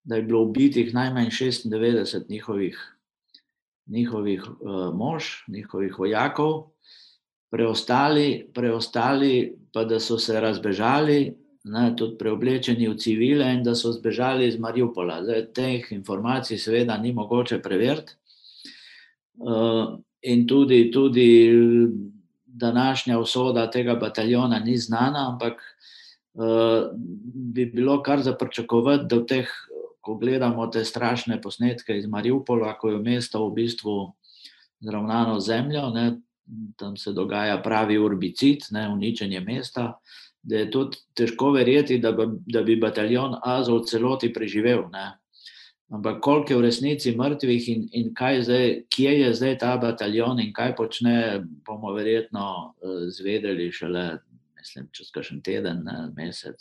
da 0.04 0.18
je 0.18 0.26
bilo 0.26 0.42
ubitih 0.50 0.90
najmanj 0.94 1.30
96 1.30 2.30
njihovih, 2.30 2.82
njihovih 3.86 4.42
uh, 4.42 4.90
mož, 4.92 5.46
njihovih 5.48 6.00
vojakov 6.00 6.74
preostali, 7.54 8.50
preostali 8.54 9.54
pa 9.74 9.84
da 9.86 10.00
so 10.00 10.18
se 10.18 10.40
razbežali, 10.42 11.34
ne, 11.64 11.84
tudi 11.96 12.18
preoblečeni 12.18 12.88
v 12.90 12.96
civile 12.98 13.46
in 13.54 13.62
da 13.64 13.76
so 13.78 13.92
zbežali 13.94 14.48
iz 14.48 14.58
Mariupola. 14.60 15.20
Zdaj, 15.22 15.46
teh 15.54 15.92
informacij 15.94 16.58
seveda 16.58 16.98
ni 16.98 17.14
mogoče 17.14 17.62
preveriti. 17.62 18.18
Uh, 19.38 20.00
in 20.22 20.48
tudi, 20.48 20.90
tudi 20.92 21.28
današnja 22.46 23.20
usoda 23.20 23.70
tega 23.72 23.96
bataljona 23.96 24.60
ni 24.60 24.78
znana, 24.78 25.30
ampak 25.30 25.62
uh, 26.34 26.90
bi 27.54 27.66
bilo 27.66 28.02
kar 28.04 28.22
za 28.22 28.34
pričakovati, 28.34 29.06
da 29.10 29.22
v 29.22 29.26
teh, 29.30 29.56
ko 30.02 30.18
gledamo 30.18 30.68
te 30.68 30.86
strašne 30.86 31.42
posnetke 31.42 31.98
iz 31.98 32.10
Mariupola, 32.10 32.74
ko 32.78 32.90
je 32.90 33.00
mesto 33.00 33.46
v 33.48 33.54
bistvu 33.62 34.14
zravnano 34.82 35.40
zemljo, 35.40 35.90
ne, 35.90 36.12
tam 36.78 36.98
se 36.98 37.14
dogaja 37.14 37.62
pravi 37.62 37.98
urbicid, 37.98 38.68
ne, 38.72 38.88
uničenje 38.90 39.40
mesta, 39.40 39.94
da 40.44 40.58
je 40.58 40.72
tudi 40.72 40.98
težko 41.16 41.52
verjeti, 41.52 41.98
da 41.98 42.12
bi, 42.12 42.28
da 42.46 42.64
bi 42.64 42.76
bataljon 42.76 43.36
Azov 43.44 43.86
celoti 43.88 44.34
preživel. 44.34 44.88
Ne. 44.92 45.12
Ampak 45.94 46.22
koliko 46.22 46.54
je 46.54 46.58
v 46.58 46.62
resnici 46.62 47.16
mrtvih 47.16 47.70
in, 47.70 47.84
in 47.92 48.14
zdaj, 48.42 48.84
kje 48.90 49.12
je 49.20 49.34
zdaj 49.34 49.58
ta 49.58 49.78
bataljon 49.78 50.40
in 50.40 50.54
kaj 50.54 50.76
počne, 50.76 51.44
bomo 51.66 51.94
verjetno 51.94 52.74
uh, 52.82 53.06
zvedeli 53.08 53.72
šele, 53.72 54.18
mislim, 54.58 54.90
čez 54.92 55.12
kakšen 55.12 55.42
teden, 55.42 55.84
ne, 55.86 56.10
mesec. 56.16 56.58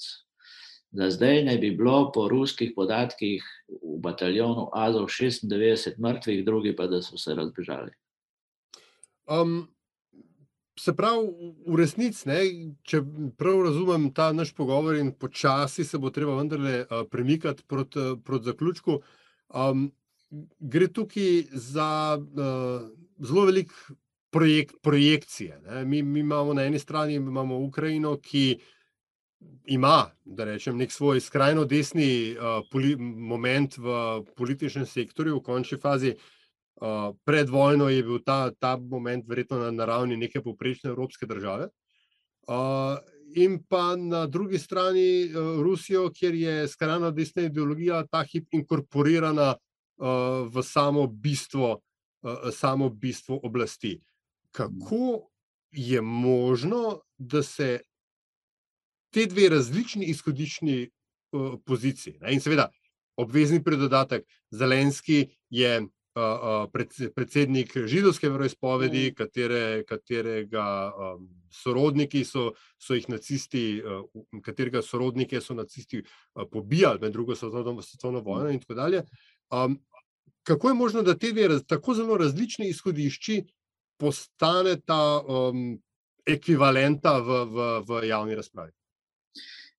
Za 0.92 1.08
zdaj 1.10 1.44
ne 1.44 1.56
bi 1.58 1.70
bilo 1.70 2.12
po 2.12 2.28
ruskih 2.28 2.74
podatkih 2.76 3.44
v 3.68 3.98
bataljonu 4.04 4.68
Azov 4.72 5.08
96 5.08 5.96
mrtvih, 5.98 6.44
drugi 6.44 6.76
pa 6.76 6.86
da 6.86 7.00
so 7.02 7.16
se 7.16 7.34
razbežali. 7.34 7.90
Um, 9.26 9.72
se 10.78 10.94
pravi, 10.96 11.28
v 11.66 11.76
resnici, 11.76 12.28
ne, 12.28 12.40
če 12.88 13.02
prav 13.38 13.62
razumem 13.66 14.08
ta 14.14 14.30
naš 14.32 14.54
pogovor, 14.56 14.96
in 14.96 15.12
počasi 15.12 15.84
se 15.84 15.98
bo 16.00 16.10
treba 16.10 16.36
vendarle 16.38 16.84
premikati 17.10 17.64
proti 17.68 18.06
prot 18.24 18.44
zaključku, 18.48 19.00
um, 19.54 19.90
gre 20.58 20.88
tukaj 20.88 21.42
za 21.52 22.16
uh, 22.16 22.88
zelo 23.20 23.44
velik 23.44 23.72
projekt, 24.32 24.78
projekcije. 24.82 25.60
Mi, 25.84 26.02
mi 26.02 26.20
imamo 26.20 26.54
na 26.54 26.64
eni 26.64 26.78
strani 26.78 27.14
imamo 27.14 27.58
Ukrajino, 27.58 28.16
ki 28.16 28.58
ima, 29.66 30.06
da 30.24 30.44
rečem, 30.44 30.78
nek 30.78 30.92
svoj 30.92 31.20
skrajno 31.20 31.64
desni 31.64 32.32
uh, 32.32 32.62
poli, 32.70 32.96
moment 32.96 33.76
v 33.76 34.22
političnem 34.36 34.86
sektorju, 34.86 35.36
v 35.36 35.44
končni 35.44 35.78
fazi. 35.78 36.14
Uh, 36.16 36.41
pred 37.24 37.48
vojno 37.48 37.88
je 37.88 38.02
bil 38.02 38.18
ta, 38.26 38.50
ta 38.50 38.76
moment 38.76 39.24
verjetno 39.28 39.58
na, 39.58 39.70
na 39.70 39.84
ravni 39.84 40.16
neke 40.16 40.42
poprečne 40.42 40.90
evropske 40.90 41.26
države. 41.26 41.68
Uh, 42.48 42.98
in 43.34 43.62
pa 43.68 43.96
na 43.96 44.26
drugi 44.26 44.58
strani 44.58 45.24
uh, 45.24 45.62
Rusijo, 45.62 46.10
kjer 46.10 46.34
je 46.34 46.68
skrajno 46.68 47.10
desna 47.10 47.42
ideologija 47.42 48.06
ta 48.10 48.24
hip 48.24 48.48
inkorporirana 48.50 49.54
uh, 49.54 50.06
v 50.50 50.62
samo 50.62 51.06
bistvo, 51.06 51.78
uh, 52.22 52.50
samo 52.52 52.88
bistvo 52.88 53.40
oblasti. 53.42 54.00
Kako 54.50 55.30
je 55.70 56.00
možno, 56.00 57.00
da 57.18 57.42
se 57.42 57.80
te 59.10 59.26
dve 59.26 59.48
različni 59.48 60.04
izhodiščni 60.04 60.90
uh, 61.32 61.54
poziciji, 61.64 62.18
ne? 62.20 62.34
in 62.34 62.40
seveda 62.40 62.68
obvezni 63.16 63.62
predodatek, 63.64 64.26
Zelenski 64.50 65.28
je 65.50 65.86
predsednik 67.14 67.72
židovske 67.86 68.28
veroizpovedi, 68.28 69.10
mm. 69.10 69.14
katere, 69.14 69.84
katerega 69.88 70.66
um, 70.92 71.28
sorodniki 71.50 72.24
so, 72.24 72.50
so 72.78 72.94
jih 72.94 73.08
nacisti, 73.08 73.80
uh, 73.80 74.02
katerega 74.44 74.82
sorodnike 74.82 75.40
so 75.40 75.54
nacisti 75.54 76.02
uh, 76.02 76.44
pobijali 76.52 77.00
med 77.00 77.12
drugo 77.12 77.34
svetovno, 77.34 77.82
svetovno 77.82 78.20
vojno 78.20 78.50
in 78.50 78.60
tako 78.60 78.74
dalje. 78.74 79.02
Um, 79.50 79.78
kako 80.42 80.68
je 80.68 80.74
možno, 80.74 81.02
da 81.02 81.18
te 81.18 81.32
dve 81.32 81.48
tako 81.66 81.94
zelo 81.94 82.16
različni 82.16 82.68
izhodišči 82.68 83.44
postane 83.96 84.80
ta 84.80 85.22
um, 85.28 85.78
ekvivalenta 86.26 87.18
v, 87.18 87.44
v, 87.44 87.66
v 87.88 88.06
javni 88.08 88.34
razpravi? 88.34 88.72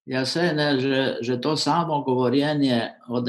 Ja, 0.05 0.25
se 0.25 0.53
ne, 0.53 0.79
že, 0.79 1.17
že 1.21 1.41
to 1.41 1.57
samo 1.57 2.01
govorjenje 2.03 2.89
o 3.07 3.21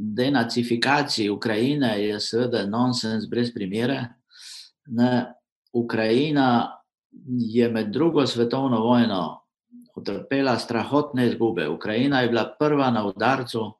denacifikaciji 0.00 1.30
Ukrajine 1.30 2.04
je 2.04 2.20
seveda 2.20 2.66
nonsens 2.66 3.26
brez 3.28 3.52
primere. 3.54 4.04
Ne, 4.86 5.32
Ukrajina 5.72 6.78
je 7.38 7.68
med 7.68 7.90
drugo 7.92 8.26
svetovno 8.26 8.80
vojno 8.80 9.40
utrpela 9.96 10.58
strahotne 10.58 11.26
izgube. 11.26 11.68
Ukrajina 11.68 12.20
je 12.20 12.28
bila 12.28 12.54
prva 12.58 12.90
na 12.90 13.06
udarcu, 13.06 13.72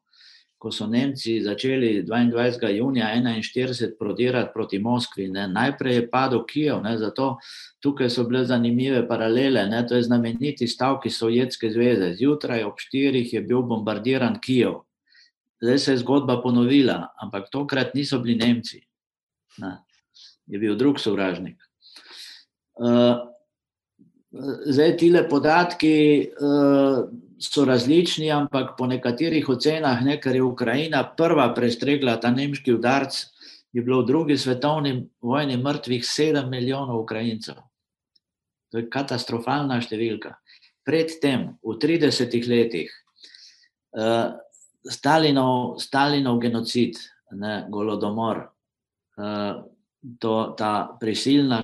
ko 0.58 0.70
so 0.72 0.86
Nemci 0.86 1.40
začeli 1.42 2.04
22. 2.04 2.68
junija 2.68 3.14
1941 3.16 3.90
prodirati 3.98 4.50
proti 4.54 4.78
Moskvi. 4.78 5.28
Ne. 5.28 5.48
Najprej 5.48 5.94
je 5.94 6.10
padel 6.10 6.44
Kijev, 6.46 6.82
ne, 6.82 6.98
zato 6.98 7.36
tukaj 7.80 8.10
so 8.10 8.24
bile 8.24 8.44
zanimive 8.44 9.08
paralele. 9.08 9.66
Ne. 9.66 9.86
To 9.86 9.96
je 9.96 10.02
znameniti 10.02 10.66
stavki 10.66 11.10
Sovjetske 11.10 11.70
zveze. 11.70 12.12
Zjutraj 12.14 12.64
ob 12.64 12.76
štirih 12.76 13.32
je 13.32 13.40
bil 13.40 13.62
bombardiran 13.62 14.40
Kijev 14.40 14.82
zdaj 15.60 15.78
se 15.78 15.92
je 15.92 16.02
zgodba 16.02 16.40
ponovila, 16.42 17.12
ampak 17.20 17.50
tokrat 17.50 17.94
niso 17.94 18.18
bili 18.18 18.38
Nemci, 18.38 18.80
ne. 19.58 19.78
je 20.46 20.58
bil 20.58 20.76
drug 20.76 21.00
sovražnik. 21.00 21.60
Uh, 22.80 23.28
zdaj, 24.66 24.96
ti 24.96 25.10
le 25.10 25.26
podatki 25.28 26.30
uh, 26.32 27.04
so 27.40 27.64
različni, 27.64 28.30
ampak 28.32 28.76
po 28.78 28.86
nekaterih 28.86 29.48
ocenah, 29.48 30.02
ne, 30.04 30.16
ker 30.20 30.36
je 30.36 30.42
Ukrajina 30.42 31.04
prva 31.16 31.50
prestregla 31.54 32.16
ta 32.20 32.30
nemški 32.30 32.72
udarc, 32.72 33.16
je 33.72 33.82
bilo 33.82 34.02
v 34.02 34.06
drugi 34.06 34.36
svetovni 34.38 35.08
vojni 35.22 35.56
mrtvih 35.56 36.06
sedem 36.06 36.48
milijonov 36.50 37.04
Ukrajincev. 37.04 37.60
To 38.70 38.78
je 38.78 38.88
katastrofalna 38.90 39.80
številka. 39.82 40.36
Predtem, 40.86 41.54
v 41.62 41.76
30 41.78 42.48
letih, 42.48 42.90
uh, 43.98 44.32
Stalinov, 44.88 45.78
Stalinov 45.80 46.40
genocid, 46.40 46.96
ne, 47.36 47.66
golodomor, 47.70 48.46
uh, 49.18 49.60
to, 50.18 50.54
ta 50.56 50.96
prisilna 51.00 51.62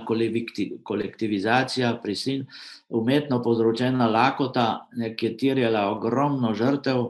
kolektivizacija, 0.85 1.95
prisilna, 2.03 2.45
umetno 2.89 3.41
povzročena 3.43 4.09
lakota, 4.11 4.87
ki 5.17 5.27
je 5.27 5.37
terjala 5.37 5.89
ogromno 5.95 6.53
žrtev. 6.55 7.03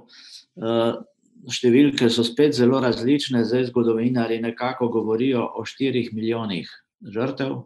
Uh, 0.57 1.03
številke 1.53 2.09
so 2.11 2.25
spet 2.27 2.57
zelo 2.57 2.81
različne, 2.83 3.45
zdaj 3.45 3.69
zgodovinari 3.69 4.40
nekako 4.42 4.88
govorijo 4.88 5.45
o 5.59 5.66
4 5.69 6.09
milijonih 6.14 6.71
žrtev 7.12 7.61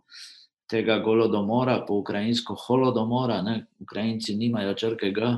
tega 0.71 0.99
golodomora, 1.03 1.81
po 1.87 1.99
ukrajinsko 1.99 2.55
holodomora, 2.55 3.41
ne? 3.43 3.67
Ukrajinci 3.83 4.37
nimajo 4.39 4.75
črke 4.79 5.11
G, 5.11 5.33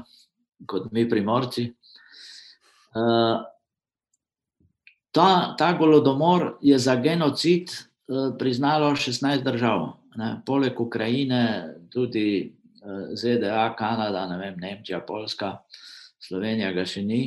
kot 0.69 0.91
mi 0.93 1.07
primorci. 1.09 1.71
Uh, 2.93 3.41
ta, 5.13 5.55
ta 5.59 5.73
golodomor 5.73 6.59
je 6.61 6.79
za 6.79 6.97
genocid 6.97 7.71
uh, 7.73 8.35
priznalo 8.39 8.93
16 8.97 9.43
držav, 9.45 9.93
ne? 10.17 10.43
poleg 10.47 10.81
Ukrajine, 10.81 11.75
tudi 11.93 12.53
uh, 12.85 13.15
ZDA, 13.17 13.75
Kanada, 13.79 14.27
ne 14.27 14.39
vem, 14.39 14.61
Nemčija, 14.61 15.01
Poljska, 15.01 15.57
Slovenija 16.21 16.73
ga 16.73 16.85
še 16.85 17.03
ni. 17.03 17.23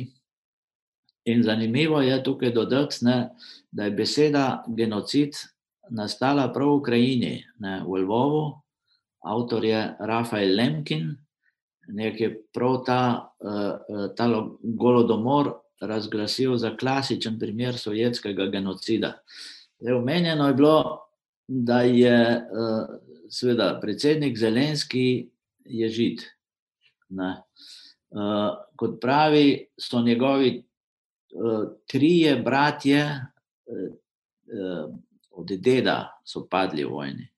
In 1.26 1.42
zanimivo 1.42 2.00
je 2.00 2.22
tukaj 2.22 2.52
dodati, 2.54 3.02
ne, 3.02 3.18
da 3.70 3.88
je 3.88 3.96
beseda 3.98 4.64
genocid 4.68 5.34
nastala 5.90 6.46
prav 6.54 6.70
v 6.70 6.78
Ukrajini, 6.80 7.34
ne, 7.58 7.80
v 7.82 8.02
Lvovu, 8.04 8.44
avtor 9.26 9.64
je 9.66 9.80
Rafael 9.98 10.54
Lemkin, 10.54 11.16
nek 11.88 12.20
je 12.20 12.30
prav 12.52 12.82
ta, 12.86 13.02
uh, 13.40 14.14
ta 14.16 14.28
golodomor 14.62 15.52
razglasil 15.80 16.56
za 16.56 16.76
klasičen 16.76 17.38
primer 17.38 17.78
sovjetskega 17.78 18.46
genocida. 18.46 19.12
Omenjeno 19.96 20.48
je 20.48 20.54
bilo, 20.54 21.02
da 21.48 21.80
je 21.80 22.36
uh, 22.36 22.96
seveda 23.30 23.78
predsednik 23.80 24.38
Zelenski 24.38 25.28
je 25.64 25.88
žid. 25.88 26.22
Ne. 27.08 27.42
Kot 28.76 29.00
pravi, 29.00 29.66
so 29.78 30.00
njegovi 30.02 30.64
trije 31.86 32.36
bratje, 32.42 33.26
od 35.30 35.46
deda 35.46 36.20
so 36.24 36.46
padli 36.50 36.84
v 36.84 36.90
vojni. 36.90 37.28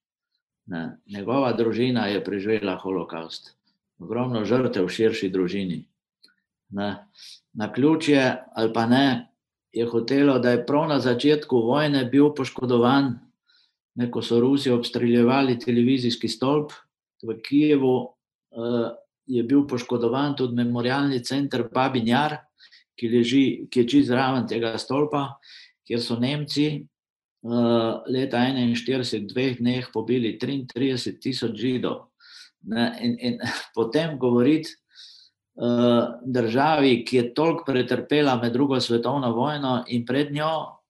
Ne. 0.66 0.98
Njegova 1.06 1.52
družina 1.52 2.06
je 2.06 2.24
preživela 2.24 2.76
holokaust, 2.76 3.54
ogromno 3.98 4.44
žrtev 4.44 4.86
v 4.86 4.94
širši 4.94 5.30
družini. 5.30 5.78
Ne. 6.70 6.90
Na 7.52 7.72
ključje 7.72 8.22
ali 8.54 8.72
pa 8.72 8.86
ne, 8.86 9.28
je 9.72 9.86
hotelo, 9.86 10.38
da 10.38 10.50
je 10.50 10.66
prav 10.66 10.88
na 10.88 11.00
začetku 11.00 11.56
vojne 11.56 12.04
bil 12.04 12.32
poškodovan, 12.34 13.18
ne, 13.94 14.10
ko 14.10 14.22
so 14.22 14.40
Rusi 14.40 14.70
obstreljevali 14.70 15.58
televizijski 15.58 16.28
stolp 16.28 16.72
v 17.22 17.36
Kijevu. 17.42 17.96
Uh, 18.50 18.90
je 19.28 19.42
bil 19.44 19.66
poškodovan 19.68 20.36
tudi 20.36 20.56
memorialni 20.56 21.20
center 21.24 21.66
Babinjar, 21.68 22.38
ki, 22.96 23.08
leži, 23.12 23.42
ki 23.70 23.82
je 23.82 23.88
čez 23.92 24.10
raven 24.10 24.46
tega 24.48 24.72
stolpa, 24.80 25.36
kjer 25.86 26.00
so 26.00 26.16
Nemci 26.16 26.68
uh, 27.44 28.00
leta 28.08 28.40
1941, 28.40 29.20
v 29.20 29.28
dveh 29.28 29.58
dneh, 29.60 29.90
pobili 29.92 30.38
33 30.40 31.20
tisoč 31.20 31.60
židov. 31.60 32.08
Ne, 32.62 32.98
in, 33.00 33.16
in 33.20 33.38
potem 33.76 34.18
govoriti 34.18 34.70
uh, 35.54 36.18
državi, 36.24 37.04
ki 37.04 37.16
je 37.16 37.34
toliko 37.34 37.64
pretrpela 37.66 38.36
med 38.36 38.52
drugo 38.52 38.80
svetovno 38.80 39.32
vojno 39.32 39.84
in 39.88 40.06
pred 40.06 40.32
njo, 40.32 40.80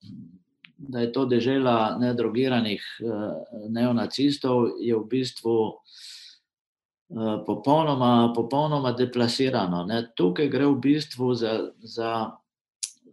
da 0.77 0.99
je 0.99 1.11
to 1.11 1.25
dežela 1.25 1.97
nedrogiranih 1.99 2.83
uh, 3.03 3.33
neonacistov, 3.69 4.79
je 4.79 4.95
v 4.95 5.05
bistvu 5.09 5.55
uh, 5.69 7.39
popolnoma, 7.45 8.33
popolnoma 8.35 8.91
deplasirano. 8.91 9.85
Ne. 9.85 10.05
Tukaj 10.15 10.47
gre 10.49 10.65
v 10.65 10.77
bistvu 10.79 11.33
za. 11.33 11.57
za 11.79 12.13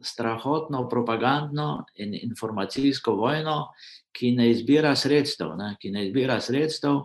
strahotno 0.07 0.89
propagandno 0.89 1.85
in 1.95 2.15
informacijsko 2.15 3.15
vojno, 3.15 3.73
ki 4.13 4.33
ne 4.33 4.51
izbira 4.51 4.95
sredstev, 4.97 5.57
ne, 5.57 5.75
ki 5.81 5.91
ne 5.91 6.07
izbira 6.07 6.41
sredstev, 6.41 7.01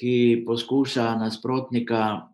ki 0.00 0.44
poskuša 0.46 1.14
nasprotnika 1.20 2.30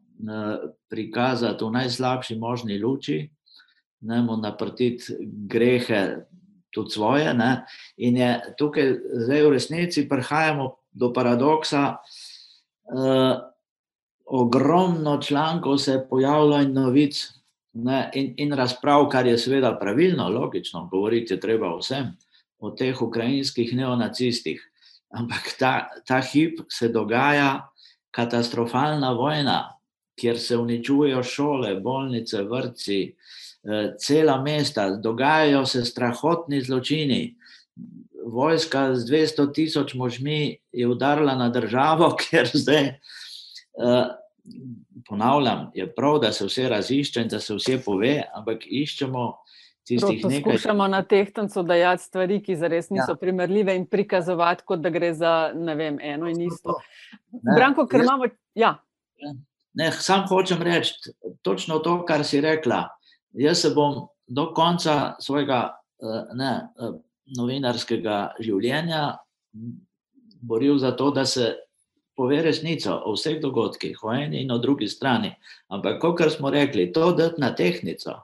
prikazati 0.89 1.65
v 1.65 1.71
najslabši 1.75 2.39
možni 2.39 2.79
luči, 2.79 3.19
ne 4.01 4.23
mu 4.23 4.37
naprtiti 4.37 5.17
grehe, 5.51 6.23
tudi 6.71 6.91
svoje. 6.91 7.35
Ne, 7.35 7.65
in 7.97 8.17
je 8.17 8.31
tukaj, 8.59 8.93
zdaj 9.27 9.43
v 9.43 9.53
resnici, 9.57 10.09
prihajamo 10.09 10.71
do 10.93 11.13
paradoksa. 11.13 11.97
Uh, 12.87 13.41
ogromno 14.27 15.19
člankov 15.23 15.79
se 15.79 15.93
je 15.93 16.05
pojavilo 16.09 16.61
in 16.63 16.73
novic, 16.73 17.19
ne, 17.73 18.11
in, 18.15 18.35
in 18.37 18.53
razprav, 18.53 19.09
kar 19.09 19.27
je 19.27 19.39
seveda 19.39 19.75
pravilno, 19.81 20.29
logično, 20.29 20.89
govoriti 20.93 21.35
je 21.35 21.41
treba 21.41 21.75
o 21.75 21.79
vsem, 21.79 22.13
o 22.59 22.71
teh 22.71 23.03
ukrajinskih 23.03 23.75
neonacistih. 23.75 24.63
Ampak 25.14 25.55
ta, 25.59 25.88
ta 26.07 26.21
hip 26.21 26.61
se 26.69 26.88
dogaja 26.88 27.69
katastrofalna 28.11 29.12
vojna, 29.12 29.59
kjer 30.16 30.38
se 30.40 30.57
uničujejo 30.57 31.23
šole, 31.23 31.75
bolnice, 31.81 32.42
vrtci, 32.42 33.01
eh, 33.64 33.95
cela 34.01 34.40
mesta, 34.42 34.90
dogajajo 34.90 35.66
se 35.66 35.85
strahotni 35.85 36.62
zločini. 36.62 37.37
Vojska 38.27 38.95
z 38.95 39.11
200 39.11 39.53
tisoč 39.55 39.95
možmi 39.95 40.57
je 40.73 40.87
udarila 40.88 41.35
na 41.35 41.49
državo, 41.49 42.14
ker 42.23 42.51
zdaj. 42.53 42.87
Eh, 42.87 44.07
ponavljam, 45.09 45.71
je 45.75 45.87
prav, 45.95 46.19
da 46.19 46.33
se 46.33 46.47
vse 46.47 46.69
razišče 46.69 47.23
in 47.23 47.29
da 47.29 47.40
se 47.40 47.55
vse 47.55 47.79
pove, 47.85 48.23
ampak 48.35 48.64
iščemo 48.66 49.27
nekaj. 49.94 50.42
Poskušamo 50.42 50.88
na 50.88 51.03
tehtancu 51.03 51.62
dajati 51.62 52.03
stvari, 52.03 52.40
ki 52.42 52.57
zares 52.57 52.90
niso 52.90 53.12
ja. 53.12 53.16
primerljive 53.20 53.77
in 53.77 53.87
prikazovati, 53.87 54.64
kot 54.66 54.81
da 54.81 54.90
gre 54.90 55.14
za 55.14 55.53
vem, 55.55 55.99
eno 56.03 56.29
in 56.29 56.40
isto. 56.49 56.79
Ne, 57.33 57.55
Branko, 57.55 57.87
ker 57.87 58.01
jaz, 58.01 58.07
imamo. 58.07 58.29
Ja. 58.55 58.77
Ne, 59.75 59.90
sam 59.92 60.27
hočem 60.29 60.62
reči 60.62 61.12
točno 61.42 61.79
to, 61.79 62.01
kar 62.05 62.25
si 62.25 62.40
rekla. 62.40 62.88
Jaz 63.33 63.62
se 63.62 63.70
bom 63.75 64.07
do 64.27 64.51
konca 64.55 65.14
svojega 65.20 65.61
eh, 66.03 66.35
ne, 66.35 66.53
eh, 66.81 66.96
novinarskega 67.37 68.37
življenja 68.40 69.18
boril 70.40 70.79
za 70.79 70.92
to, 70.96 71.11
da 71.11 71.25
se 71.25 71.55
pove 72.16 72.42
resnico 72.42 72.94
o 73.05 73.12
vseh 73.12 73.40
dogodkih, 73.42 73.99
o 74.05 74.12
eni 74.14 74.42
in 74.42 74.51
o 74.51 74.59
drugi 74.59 74.88
strani. 74.88 75.35
Ampak, 75.68 76.01
kot 76.01 76.33
smo 76.33 76.51
rekli, 76.51 76.92
to 76.92 77.12
da 77.12 77.31
na 77.38 77.55
tehnico, 77.55 78.14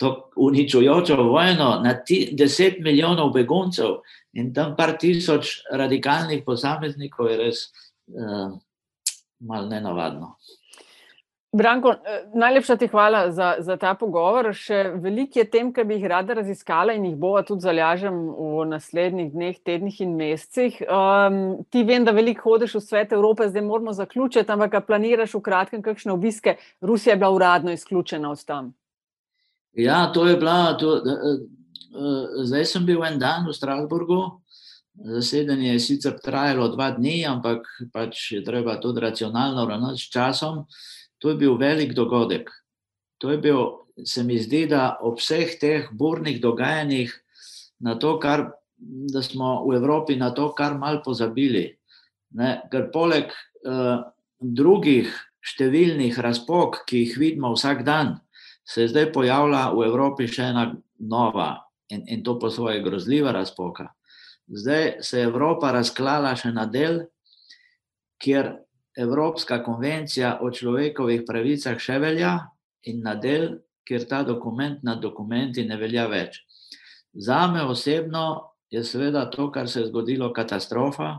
to 0.00 0.30
uničujočo 0.36 1.16
vojno 1.22 1.80
na 1.84 1.94
ti, 2.04 2.28
deset 2.32 2.78
milijonov 2.80 3.32
beguncev 3.32 3.98
in 4.32 4.52
tam 4.54 4.76
par 4.76 4.96
tisoč 4.98 5.58
radikalnih 5.72 6.44
posameznikov, 6.46 7.30
je 7.30 7.36
res 7.36 7.64
uh, 7.66 8.54
malo 9.40 9.68
nenavadno. 9.68 10.36
Branko, 11.52 11.90
eh, 11.90 12.24
najlepša 12.34 12.76
ti 12.76 12.86
hvala 12.86 13.30
za, 13.30 13.54
za 13.58 13.76
ta 13.76 13.94
pogovor. 13.94 14.50
Še 14.52 14.82
veliko 15.00 15.40
je 15.40 15.46
tem, 15.48 15.70
ki 15.72 15.84
bi 15.88 15.96
jih 15.96 16.08
rada 16.12 16.34
raziskala 16.36 16.92
in 16.92 17.06
jih 17.08 17.14
bova 17.16 17.40
tudi 17.42 17.64
zalažem 17.64 18.18
v 18.36 18.66
naslednjih 18.68 19.30
dneh, 19.32 19.56
tednih 19.64 20.00
in 20.04 20.12
mesecih. 20.18 20.76
Um, 20.84 21.38
ti 21.72 21.86
vem, 21.88 22.04
da 22.04 22.12
veliko 22.12 22.50
hodiš 22.50 22.74
v 22.76 22.82
svet 22.84 23.14
Evrope, 23.16 23.48
zdaj 23.48 23.64
moramo 23.64 23.94
zaključiti, 23.96 24.52
ampak 24.52 24.76
planiraš 24.86 25.38
v 25.38 25.40
kratkem 25.46 25.84
kakšne 25.86 26.12
obiske. 26.12 26.58
Rusija 26.84 27.14
je 27.14 27.22
bila 27.22 27.32
uradno 27.32 27.72
izključena 27.72 28.30
od 28.30 28.44
tam. 28.44 28.74
Ja, 29.72 30.04
to 30.12 30.26
je 30.28 30.36
bila. 30.36 30.76
To, 30.76 31.00
uh, 31.00 32.44
zdaj 32.44 32.68
sem 32.74 32.84
bil 32.84 33.00
en 33.08 33.16
dan 33.18 33.48
v 33.48 33.56
Strasburgu. 33.56 34.20
Zasedanje 34.98 35.72
je 35.72 35.80
sicer 35.80 36.20
trajalo 36.20 36.68
dva 36.68 36.90
dni, 36.90 37.22
ampak 37.24 37.64
pač 37.94 38.32
je 38.34 38.44
treba 38.44 38.76
tudi 38.82 39.00
racionalno 39.00 39.64
ravnati 39.64 40.02
s 40.02 40.12
časom. 40.12 40.64
To 41.18 41.32
je 41.32 41.36
bil 41.40 41.56
velik 41.58 41.94
dogodek. 41.96 42.50
To 43.18 43.30
je 43.30 43.38
bil, 43.42 43.62
se 44.04 44.22
mi 44.22 44.38
zdi, 44.38 44.66
da 44.70 44.98
ob 45.02 45.18
vseh 45.18 45.56
teh 45.58 45.88
burnih 45.90 46.38
dogajanjih, 46.42 47.10
na 47.80 47.94
to, 47.98 48.18
kar, 48.18 48.52
smo 49.22 49.66
v 49.66 49.78
Evropi 49.78 50.16
na 50.18 50.30
to, 50.34 50.52
kar 50.54 50.78
mal 50.78 51.02
pozabili. 51.02 51.66
Ne? 52.38 52.62
Ker 52.70 52.90
poleg 52.94 53.30
uh, 53.66 54.06
drugih 54.38 55.10
številnih 55.42 56.18
razpok, 56.18 56.84
ki 56.86 57.04
jih 57.04 57.18
vidimo 57.18 57.54
vsak 57.54 57.82
dan, 57.86 58.18
se 58.68 58.84
je 58.84 58.92
zdaj 58.92 59.10
pojavila 59.14 59.70
v 59.72 59.86
Evropi 59.88 60.28
še 60.28 60.50
ena 60.52 60.68
nova 61.00 61.54
in, 61.88 62.04
in 62.06 62.22
to 62.22 62.36
po 62.38 62.50
svoje 62.52 62.82
grozljiva 62.84 63.32
razpoka. 63.32 63.88
Zdaj 64.48 65.00
se 65.02 65.20
je 65.20 65.28
Evropa 65.28 65.72
razklala 65.72 66.34
še 66.36 66.52
na 66.52 66.66
del, 66.68 67.06
kjer 68.20 68.58
Evropska 68.98 69.62
konvencija 69.62 70.38
o 70.42 70.50
človekovih 70.50 71.22
pravicah 71.26 71.78
še 71.78 72.00
velja 72.02 72.34
in 72.90 73.02
na 73.04 73.14
del, 73.14 73.60
kjer 73.86 74.04
ta 74.10 74.22
dokument 74.26 74.82
nad 74.84 75.00
dokumenti 75.00 75.64
ne 75.64 75.78
velja 75.80 76.08
več. 76.10 76.42
Za 77.14 77.46
me 77.48 77.62
osebno 77.64 78.24
je 78.70 78.82
seveda 78.84 79.24
to, 79.30 79.48
kar 79.52 79.68
se 79.68 79.80
je 79.80 79.86
zgodilo, 79.88 80.32
katastrofa, 80.32 81.14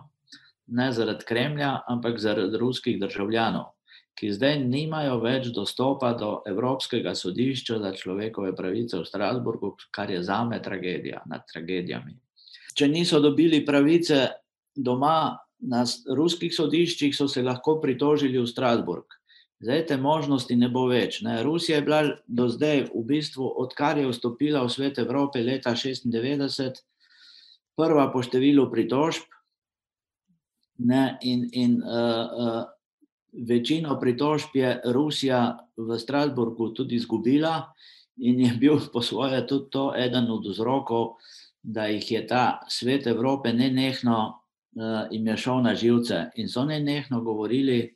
ne 0.67 0.91
zaradi 0.93 1.25
Kremlja, 1.25 1.79
ampak 1.87 2.19
zaradi 2.19 2.57
ruskih 2.61 2.99
državljanov, 3.01 3.71
ki 4.19 4.31
zdaj 4.35 4.59
nimajo 4.59 5.17
več 5.23 5.49
dostopa 5.55 6.13
do 6.13 6.41
Evropskega 6.47 7.15
sodišča 7.15 7.79
za 7.81 7.93
človekove 7.95 8.53
pravice 8.55 8.99
v 8.99 9.07
Strasburgu, 9.07 9.75
kar 9.91 10.11
je 10.11 10.21
za 10.23 10.43
me 10.45 10.61
tragedija 10.61 11.23
nad 11.25 11.47
tragedijami. 11.47 12.19
Če 12.75 12.87
niso 12.87 13.19
dobili 13.19 13.63
pravice 13.65 14.27
doma 14.75 15.37
na 15.59 15.83
ruskih 16.15 16.53
sodiščih, 16.55 17.15
so 17.15 17.27
se 17.27 17.43
lahko 17.43 17.79
pritožili 17.81 18.39
v 18.39 18.47
Strasburg. 18.47 19.19
Zdaj 19.59 19.85
te 19.85 19.97
možnosti 19.99 20.55
ne 20.55 20.69
bo 20.71 20.85
več. 20.87 21.19
Ne. 21.21 21.41
Rusija 21.43 21.79
je 21.79 21.83
bila 21.83 22.01
do 22.27 22.47
zdaj, 22.47 22.85
v 22.93 23.03
bistvu, 23.03 23.43
odkar 23.59 23.99
je 23.99 24.07
vstopila 24.07 24.63
v 24.63 24.71
svet 24.71 25.01
Evrope 25.03 25.43
leta 25.43 25.75
1996, 25.75 26.79
prva 27.75 28.07
po 28.13 28.23
številu 28.23 28.69
pritožb. 28.71 29.27
Ne, 30.79 31.19
in 31.27 31.43
in 31.51 31.81
uh, 31.83 31.91
uh, 31.91 32.63
večino 33.35 33.99
pritožb 33.99 34.55
je 34.55 34.79
Rusija 34.95 35.59
v 35.75 35.99
Strasburgu 35.99 36.71
tudi 36.71 36.95
izgubila, 36.95 37.73
in 38.15 38.39
je 38.39 38.53
bil 38.55 38.79
po 38.93 39.03
svoje 39.03 39.43
tudi 39.47 39.67
to 39.75 39.91
eden 39.91 40.31
od 40.31 40.47
vzrokov, 40.47 41.19
da 41.63 41.91
jih 41.91 42.11
je 42.11 42.27
ta 42.27 42.63
svet 42.71 43.07
Evrope 43.07 43.51
nenehno 43.53 44.38
jim 45.11 45.27
je 45.27 45.37
šel 45.37 45.61
na 45.63 45.75
živce 45.75 46.29
in 46.35 46.49
so 46.49 46.65
nenehno 46.65 47.21
govorili, 47.21 47.95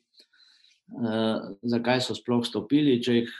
uh, 0.88 1.53
zakaj 1.61 2.01
so 2.01 2.15
sploh 2.15 2.45
stopili, 2.45 3.01
če 3.03 3.15
jih 3.15 3.34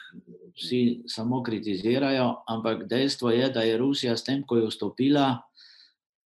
vsi 0.55 0.81
samo 1.07 1.43
kritizirajo. 1.43 2.29
Ampak 2.47 2.87
dejstvo 2.89 3.31
je, 3.31 3.49
da 3.49 3.65
je 3.67 3.77
Rusija 3.77 4.17
s 4.17 4.23
tem, 4.23 4.43
ko 4.47 4.57
je 4.57 4.67
vstopila, 4.69 5.27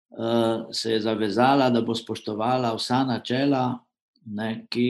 uh, 0.09 0.67
se 0.71 0.91
je 0.91 1.01
zavezala, 1.01 1.69
da 1.69 1.81
bo 1.81 1.95
spoštovala 1.95 2.75
vsa 2.77 3.03
načela, 3.07 3.79
ne, 4.25 4.65
ki 4.69 4.87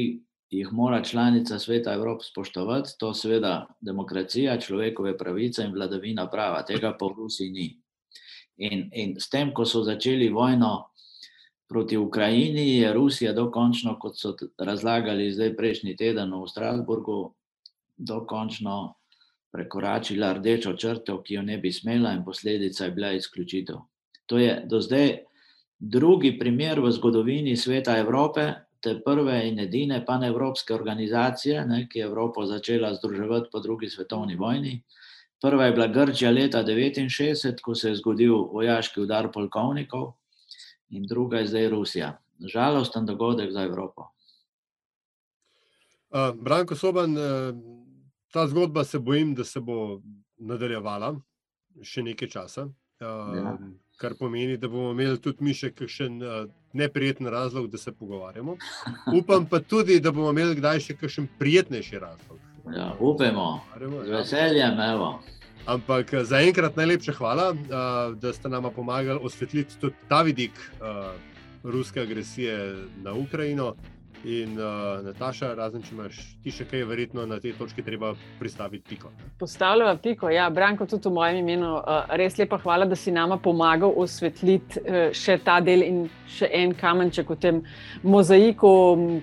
jih 0.50 0.70
mora 0.72 1.04
članica 1.04 1.60
sveta 1.60 1.94
Evrope 1.94 2.24
spoštovati, 2.24 2.96
to 3.00 3.14
seveda 3.14 3.68
demokracija, 3.82 4.60
človekove 4.60 5.18
pravice 5.18 5.64
in 5.64 5.74
vladavina 5.76 6.30
prava. 6.32 6.64
Tega 6.66 6.94
pa 7.00 7.06
v 7.06 7.24
Rusiji 7.24 7.52
ni. 7.52 7.68
In, 8.58 8.88
in 8.94 9.20
s 9.20 9.30
tem, 9.30 9.52
ko 9.54 9.66
so 9.66 9.84
začeli 9.86 10.30
vojno, 10.34 10.88
proti 11.68 11.98
Ukrajini 11.98 12.78
je 12.78 12.94
Rusija 12.94 13.34
dokončno, 13.34 13.98
kot 14.00 14.20
so 14.20 14.36
razlagali 14.58 15.32
zdaj 15.32 15.56
prejšnji 15.56 15.96
teden 15.96 16.34
v 16.34 16.48
Strasburgu, 16.48 17.34
dokončno 17.98 18.94
prekoračila 19.52 20.34
rdečo 20.34 20.74
črto, 20.74 21.22
ki 21.24 21.34
jo 21.34 21.42
ne 21.42 21.58
bi 21.58 21.72
smela, 21.72 22.14
in 22.14 22.24
posledica 22.26 22.86
je 22.86 22.92
bila 22.92 23.12
izključitev. 23.12 23.76
To 24.26 24.38
je 24.38 24.62
do 24.66 24.82
zdaj 24.82 25.18
drugi 25.80 26.38
primer 26.40 26.80
v 26.80 26.92
zgodovini 26.92 27.56
sveta 27.58 27.98
Evrope, 27.98 28.54
te 28.80 29.00
prve 29.06 29.48
in 29.48 29.60
edine 29.60 30.04
panevropske 30.06 30.74
organizacije, 30.74 31.66
ne, 31.66 31.88
ki 31.90 32.00
je 32.00 32.06
Evropo 32.06 32.46
začela 32.46 32.94
združevati 32.94 33.50
po 33.52 33.60
drugi 33.60 33.90
svetovni 33.90 34.36
vojni. 34.36 34.84
Prva 35.42 35.66
je 35.66 35.72
bila 35.72 35.88
Grčija 35.88 36.32
leta 36.32 36.64
1969, 36.64 37.62
ko 37.62 37.76
se 37.76 37.90
je 37.90 37.96
zgodil 37.96 38.36
vojaški 38.54 39.02
udar 39.02 39.32
polkovnikov, 39.32 40.14
in 40.90 41.08
druga 41.08 41.38
je 41.38 41.48
zdaj 41.48 41.70
Rusija. 41.70 42.18
Žalosten 42.40 43.06
dogodek 43.06 43.52
za 43.52 43.64
Evropo. 43.64 44.10
Uh, 46.10 46.36
Branko 46.42 46.76
Soban, 46.76 47.18
uh, 47.18 47.24
ta 48.32 48.48
zgodba 48.48 48.84
se 48.84 49.00
bojim, 49.00 49.36
da 49.36 49.44
se 49.44 49.60
bo 49.60 50.02
nadaljevala 50.38 51.16
še 51.84 52.04
nekaj 52.04 52.30
časa. 52.30 52.68
Uh, 53.02 53.36
ja. 53.38 53.58
Kar 53.98 54.14
pomeni, 54.20 54.58
da 54.58 54.70
bomo 54.70 54.92
imeli 54.94 55.18
tudi 55.22 55.44
mi 55.44 55.54
še 55.58 55.72
kakšen 55.74 56.22
uh, 56.22 56.46
neprijeten 56.78 57.28
razlog, 57.28 57.68
da 57.72 57.78
se 57.78 57.92
pogovarjamo. 57.92 58.56
Upam 59.18 59.48
pa 59.50 59.60
tudi, 59.60 60.00
da 60.00 60.12
bomo 60.12 60.30
imeli 60.32 60.60
kdaj 60.60 60.84
še 60.86 60.98
kakšen 61.02 61.28
prijetnejši 61.40 62.00
razlog. 62.00 62.40
Ja, 62.76 62.92
upamo, 63.00 63.62
z 63.80 64.12
veseljem. 64.12 64.80
Evo. 64.92 65.18
Ampak 65.66 66.14
eh, 66.14 66.24
za 66.24 66.40
enkrat 66.42 66.76
najlepša 66.76 67.14
hvala, 67.18 67.52
uh, 67.52 68.16
da 68.16 68.34
ste 68.34 68.50
nam 68.50 68.70
pomagali 68.76 69.20
osvetliti 69.24 69.80
tudi 69.80 69.96
ta 70.08 70.22
vidik 70.22 70.52
uh, 70.54 71.12
ruske 71.64 72.02
agresije 72.02 72.76
na 73.04 73.14
Ukrajino. 73.14 73.76
In 74.26 74.58
uh, 74.58 75.06
Nataša, 75.06 75.52
razen 75.54 75.84
če 75.86 75.92
imaš 75.94 76.18
ti 76.44 76.52
še 76.52 76.66
kaj, 76.66 76.82
verjetno 76.90 77.26
na 77.30 77.38
tej 77.40 77.54
točki 77.54 77.84
treba 77.86 78.16
pristaviti 78.40 78.84
piko. 78.90 79.12
Postavljamo 79.40 80.00
piko, 80.04 80.32
ja, 80.34 80.50
Branko, 80.50 80.88
tudi 80.90 81.08
v 81.08 81.14
mojem 81.14 81.38
imenu. 81.44 81.76
Uh, 81.78 82.10
res 82.18 82.40
lepa 82.42 82.58
hvala, 82.64 82.88
da 82.90 82.98
si 82.98 83.14
nama 83.14 83.38
pomagal 83.38 83.94
osvetliti 83.94 84.82
uh, 84.82 84.98
še 85.14 85.38
ta 85.46 85.60
del 85.62 85.86
in 85.86 86.02
še 86.34 86.50
en 86.50 86.74
kamenček 86.74 87.30
v 87.30 87.40
tem 87.46 87.62
mozaiku 88.04 88.74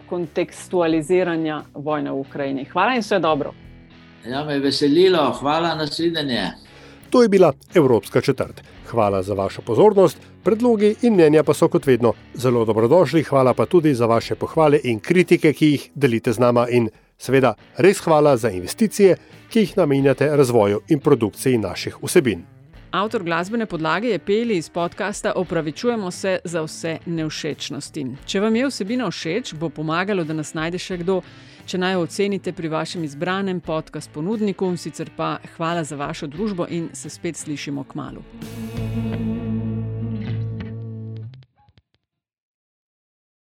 kontekstualiziranja 0.07 1.65
vojne 1.75 2.15
v 2.15 2.23
Ukrajini. 2.23 2.71
Hvala 2.71 2.95
in 2.95 3.03
vse 3.03 3.19
dobro. 3.19 3.53
Ja, 4.31 4.45
me 4.45 4.53
je 4.53 4.61
veselilo, 4.61 5.31
hvala 5.41 5.75
na 5.75 5.87
svidenje. 5.87 6.51
To 7.11 7.23
je 7.23 7.29
bila 7.29 7.53
Evropska 7.75 8.21
četrt. 8.21 8.63
Hvala 8.87 9.23
za 9.23 9.35
vašo 9.35 9.63
pozornost, 9.63 10.19
predlogi 10.45 10.95
in 11.03 11.15
mnenja 11.15 11.43
pa 11.43 11.55
so 11.55 11.69
kot 11.69 11.87
vedno 11.87 12.13
zelo 12.35 12.65
dobrodošli. 12.65 13.23
Hvala 13.23 13.55
pa 13.55 13.67
tudi 13.67 13.95
za 13.95 14.07
vaše 14.07 14.35
pohvale 14.35 14.81
in 14.85 15.01
kritike, 15.01 15.53
ki 15.53 15.67
jih 15.67 15.91
delite 15.95 16.33
z 16.33 16.39
nama. 16.39 16.67
In 16.69 16.89
seveda, 17.19 17.55
res 17.77 18.01
hvala 18.01 18.37
za 18.37 18.51
investicije, 18.51 19.17
ki 19.51 19.61
jih 19.61 19.77
namenjate 19.77 20.37
razvoju 20.37 20.81
in 20.89 21.01
produkciji 21.01 21.59
naših 21.59 21.97
vsebin. 22.03 22.45
Avtor 22.91 23.23
glasbene 23.23 23.67
podlage 23.67 24.09
je 24.09 24.19
peli 24.19 24.57
iz 24.57 24.69
podcasta 24.69 25.33
Opravičujemo 25.37 26.11
se 26.11 26.39
za 26.45 26.63
vse 26.63 26.99
neušečnosti. 27.07 28.07
Če 28.27 28.41
vam 28.41 28.57
je 28.57 28.69
vsebina 28.69 29.11
všeč, 29.11 29.55
bo 29.55 29.69
pomagalo, 29.69 30.25
da 30.25 30.33
nas 30.33 30.55
najde 30.55 30.79
še 30.79 30.97
kdo 30.97 31.21
Če 31.65 31.79
naj 31.81 31.95
jo 31.97 32.03
ocenite 32.05 32.53
pri 32.53 32.69
vašem 32.69 33.05
izbranem 33.05 33.61
podkast 33.65 34.11
ponudniku, 34.13 34.69
sicer 34.77 35.09
pa 35.17 35.39
hvala 35.57 35.85
za 35.85 35.97
vašo 35.97 36.29
družbo 36.29 36.67
in 36.69 36.91
se 36.93 37.09
spet 37.09 37.41
slišimo 37.41 37.85
k 37.89 37.95
malu. 37.95 38.25